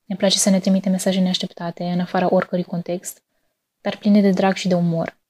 Ne 0.06 0.16
place 0.16 0.38
să 0.38 0.50
ne 0.50 0.60
trimite 0.60 0.88
mesaje 0.88 1.20
neașteptate, 1.20 1.84
în 1.84 2.00
afara 2.00 2.34
oricărui 2.34 2.64
context, 2.64 3.22
dar 3.80 3.96
pline 3.96 4.20
de 4.20 4.30
drag 4.30 4.54
și 4.54 4.68
de 4.68 4.74
umor. 4.74 5.20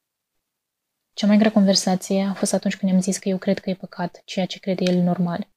Cea 1.13 1.27
mai 1.27 1.37
grea 1.37 1.53
conversație 1.53 2.23
a 2.23 2.33
fost 2.33 2.53
atunci 2.53 2.77
când 2.77 2.93
i-am 2.93 3.01
zis 3.01 3.19
că 3.19 3.29
eu 3.29 3.39
cred 3.39 3.59
că 3.59 3.71
e 3.71 3.75
păcat, 3.75 4.23
ceea 4.25 4.47
ce 4.47 4.59
crede 4.59 4.85
el 4.85 5.03
normal. 5.03 5.49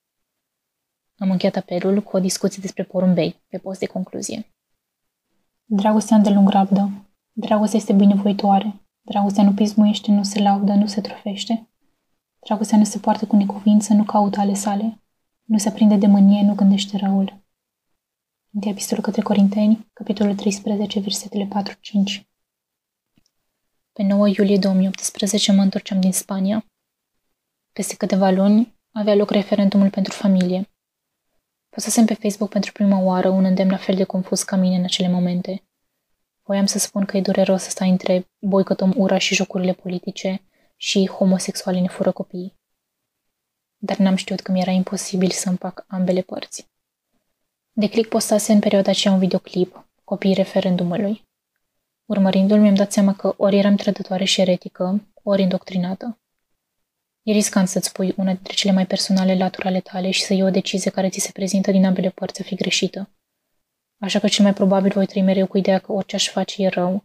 Am 1.18 1.32
încheiat 1.32 1.56
apelul 1.56 2.02
cu 2.02 2.16
o 2.16 2.20
discuție 2.20 2.62
despre 2.62 2.84
porumbei, 2.84 3.44
pe 3.48 3.58
post 3.58 3.80
de 3.80 3.86
concluzie. 3.86 4.54
Dragostea 5.66 6.18
îndelung 6.18 6.50
rabdă. 6.50 6.90
Dragostea 7.32 7.80
este 7.80 7.94
binevoitoare. 7.94 8.82
Dragostea 9.02 9.44
nu 9.44 9.54
pismuiește, 9.54 10.12
nu 10.12 10.24
se 10.24 10.42
laudă, 10.42 10.74
nu 10.74 10.88
se 10.88 11.02
trofește. 11.02 11.70
Dragostea 12.46 12.78
nu 12.78 12.84
se 12.84 13.00
poartă 13.00 13.26
cu 13.26 13.36
necuvință, 13.36 13.94
nu 13.94 14.04
caută 14.04 14.40
ale 14.40 14.54
sale. 14.54 15.02
Nu 15.44 15.58
se 15.58 15.70
aprinde 15.70 15.96
de 15.96 16.08
mânie, 16.08 16.42
nu 16.42 16.56
gândește 16.56 16.98
răul. 16.98 17.44
Din 18.60 18.70
epistolul 18.70 19.04
către 19.04 19.22
Corinteni, 19.22 19.88
capitolul 19.94 20.36
13, 20.36 21.00
versetele 21.00 21.48
4-5. 22.20 22.22
Pe 23.94 24.04
9 24.04 24.28
iulie 24.28 24.58
2018 24.58 25.52
mă 25.52 25.62
întorceam 25.62 26.00
din 26.00 26.12
Spania. 26.12 26.66
Peste 27.72 27.96
câteva 27.96 28.30
luni 28.30 28.76
avea 28.92 29.16
loc 29.16 29.32
referendumul 29.32 29.90
pentru 29.90 30.14
familie. 30.14 30.70
Posasem 31.70 32.06
pe 32.06 32.14
Facebook 32.14 32.50
pentru 32.50 32.72
prima 32.72 33.00
oară 33.00 33.30
un 33.30 33.44
îndemn 33.44 33.70
la 33.70 33.78
fel 33.78 33.96
de 33.96 34.04
confuz 34.04 34.44
ca 34.44 34.56
mine 34.56 34.76
în 34.76 34.84
acele 34.84 35.10
momente. 35.10 35.64
Voiam 36.44 36.66
să 36.66 36.80
spun 36.80 37.06
că 37.06 37.18
e 37.18 37.22
dureros 37.22 37.62
să 37.64 37.70
stai 37.70 37.90
între 37.90 38.28
boicotăm 38.40 38.94
ura 38.98 39.18
și 39.18 39.36
jocurile 39.36 39.74
politice 39.74 40.42
și 40.76 41.08
homosexualii 41.08 41.82
ne 41.82 41.88
fură 41.88 42.12
copiii. 42.12 42.58
Dar 43.78 43.98
n-am 43.98 44.16
știut 44.16 44.40
că 44.40 44.52
mi-era 44.52 44.72
imposibil 44.72 45.30
să 45.30 45.50
împac 45.50 45.86
ambele 45.88 46.22
părți. 46.22 46.69
De 47.80 47.90
click 47.90 48.10
postase 48.10 48.52
în 48.52 48.60
perioada 48.60 48.92
aceea 48.92 49.14
un 49.14 49.20
videoclip, 49.20 49.88
copiii 50.04 50.34
referendumului. 50.34 51.28
Urmărindu-l, 52.06 52.60
mi-am 52.60 52.76
dat 52.76 52.92
seama 52.92 53.14
că 53.14 53.34
ori 53.38 53.58
eram 53.58 53.76
trădătoare 53.76 54.24
și 54.24 54.42
eretică, 54.42 55.12
ori 55.24 55.42
indoctrinată. 55.42 56.20
E 57.24 57.32
riscant 57.32 57.68
să-ți 57.68 57.92
pui 57.92 58.14
una 58.18 58.32
dintre 58.34 58.54
cele 58.54 58.74
mai 58.74 58.86
personale 58.86 59.36
laturi 59.36 59.68
ale 59.68 59.80
tale 59.80 60.12
și 60.12 60.24
să 60.24 60.34
iei 60.34 60.44
o 60.44 60.50
decizie 60.50 60.92
care 60.92 61.10
ți 61.10 61.20
se 61.20 61.32
prezintă 61.32 61.72
din 61.72 61.86
ambele 61.86 62.10
părți 62.10 62.42
a 62.42 62.44
fi 62.44 62.56
greșită. 62.56 63.10
Așa 64.00 64.20
că 64.20 64.28
cel 64.28 64.44
mai 64.44 64.54
probabil 64.54 64.92
voi 64.92 65.06
trăi 65.06 65.22
mereu 65.22 65.48
cu 65.48 65.58
ideea 65.58 65.80
că 65.80 65.92
orice 65.92 66.16
aș 66.16 66.30
face 66.30 66.64
e 66.64 66.68
rău, 66.68 67.04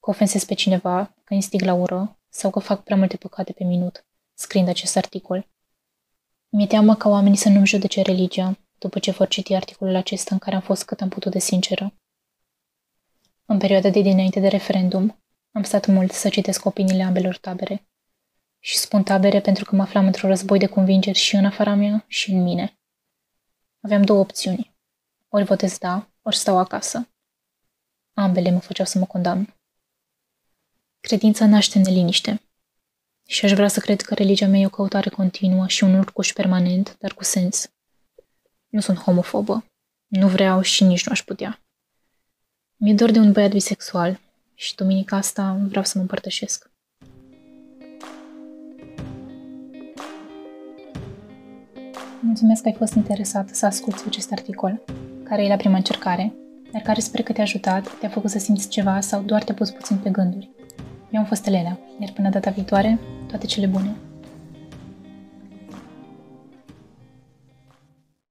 că 0.00 0.10
ofensez 0.10 0.44
pe 0.44 0.54
cineva, 0.54 1.14
că 1.24 1.34
instig 1.34 1.60
la 1.60 1.74
ură 1.74 2.18
sau 2.28 2.50
că 2.50 2.58
fac 2.58 2.82
prea 2.82 2.96
multe 2.96 3.16
păcate 3.16 3.52
pe 3.52 3.64
minut, 3.64 4.06
scriind 4.34 4.68
acest 4.68 4.96
articol. 4.96 5.48
Mi-e 6.48 6.66
teamă 6.66 6.94
ca 6.94 7.08
oamenii 7.08 7.38
să 7.38 7.48
nu-mi 7.48 7.66
judece 7.66 8.02
religia, 8.02 8.58
după 8.78 8.98
ce 8.98 9.10
vor 9.10 9.28
citi 9.28 9.54
articolul 9.54 9.94
acesta 9.94 10.28
în 10.32 10.38
care 10.38 10.56
am 10.56 10.62
fost 10.62 10.84
cât 10.84 11.00
am 11.00 11.08
putut 11.08 11.32
de 11.32 11.38
sinceră. 11.38 11.94
În 13.44 13.58
perioada 13.58 13.90
de 13.90 14.00
dinainte 14.00 14.40
de 14.40 14.48
referendum, 14.48 15.22
am 15.52 15.62
stat 15.62 15.86
mult 15.86 16.12
să 16.12 16.28
citesc 16.28 16.64
opiniile 16.64 17.02
ambelor 17.02 17.36
tabere. 17.36 17.88
Și 18.58 18.76
spun 18.76 19.02
tabere 19.02 19.40
pentru 19.40 19.64
că 19.64 19.76
mă 19.76 19.82
aflam 19.82 20.06
într-un 20.06 20.28
război 20.28 20.58
de 20.58 20.66
convingeri 20.66 21.18
și 21.18 21.36
în 21.36 21.44
afara 21.44 21.74
mea 21.74 22.04
și 22.06 22.30
în 22.30 22.42
mine. 22.42 22.78
Aveam 23.80 24.02
două 24.02 24.20
opțiuni. 24.20 24.76
Ori 25.28 25.44
votez 25.44 25.78
da, 25.78 26.10
ori 26.22 26.36
stau 26.36 26.58
acasă. 26.58 27.08
Ambele 28.14 28.50
mă 28.50 28.58
făceau 28.58 28.86
să 28.86 28.98
mă 28.98 29.06
condamn. 29.06 29.54
Credința 31.00 31.46
naște 31.46 31.78
neliniște. 31.78 32.42
Și 33.26 33.44
aș 33.44 33.52
vrea 33.52 33.68
să 33.68 33.80
cred 33.80 34.00
că 34.00 34.14
religia 34.14 34.46
mea 34.46 34.60
e 34.60 34.66
o 34.66 34.70
căutare 34.70 35.10
continuă 35.10 35.66
și 35.66 35.84
un 35.84 35.94
urcuș 35.94 36.32
permanent, 36.32 36.96
dar 36.98 37.14
cu 37.14 37.24
sens. 37.24 37.70
Nu 38.68 38.80
sunt 38.80 38.98
homofobă. 38.98 39.64
Nu 40.06 40.28
vreau 40.28 40.60
și 40.60 40.84
nici 40.84 41.06
nu 41.06 41.12
aș 41.12 41.22
putea. 41.22 41.60
Mi-e 42.76 42.94
dor 42.94 43.10
de 43.10 43.18
un 43.18 43.32
băiat 43.32 43.50
bisexual 43.50 44.20
și 44.54 44.74
duminica 44.74 45.16
asta 45.16 45.58
vreau 45.68 45.84
să 45.84 45.92
mă 45.94 46.00
împărtășesc. 46.00 46.70
Mulțumesc 52.20 52.62
că 52.62 52.68
ai 52.68 52.74
fost 52.74 52.92
interesat 52.94 53.48
să 53.48 53.66
asculti 53.66 54.02
acest 54.06 54.32
articol, 54.32 54.82
care 55.24 55.44
e 55.44 55.48
la 55.48 55.56
prima 55.56 55.76
încercare, 55.76 56.34
dar 56.72 56.82
care 56.82 57.00
sper 57.00 57.22
că 57.22 57.32
te-a 57.32 57.42
ajutat, 57.42 57.98
te-a 57.98 58.08
făcut 58.08 58.30
să 58.30 58.38
simți 58.38 58.68
ceva 58.68 59.00
sau 59.00 59.22
doar 59.22 59.44
te-a 59.44 59.54
pus 59.54 59.70
puțin 59.70 59.96
pe 59.96 60.10
gânduri. 60.10 60.50
Eu 61.10 61.20
am 61.20 61.26
fost 61.26 61.46
Elena, 61.46 61.78
iar 62.00 62.12
până 62.12 62.28
data 62.28 62.50
viitoare, 62.50 62.98
toate 63.28 63.46
cele 63.46 63.66
bune! 63.66 64.07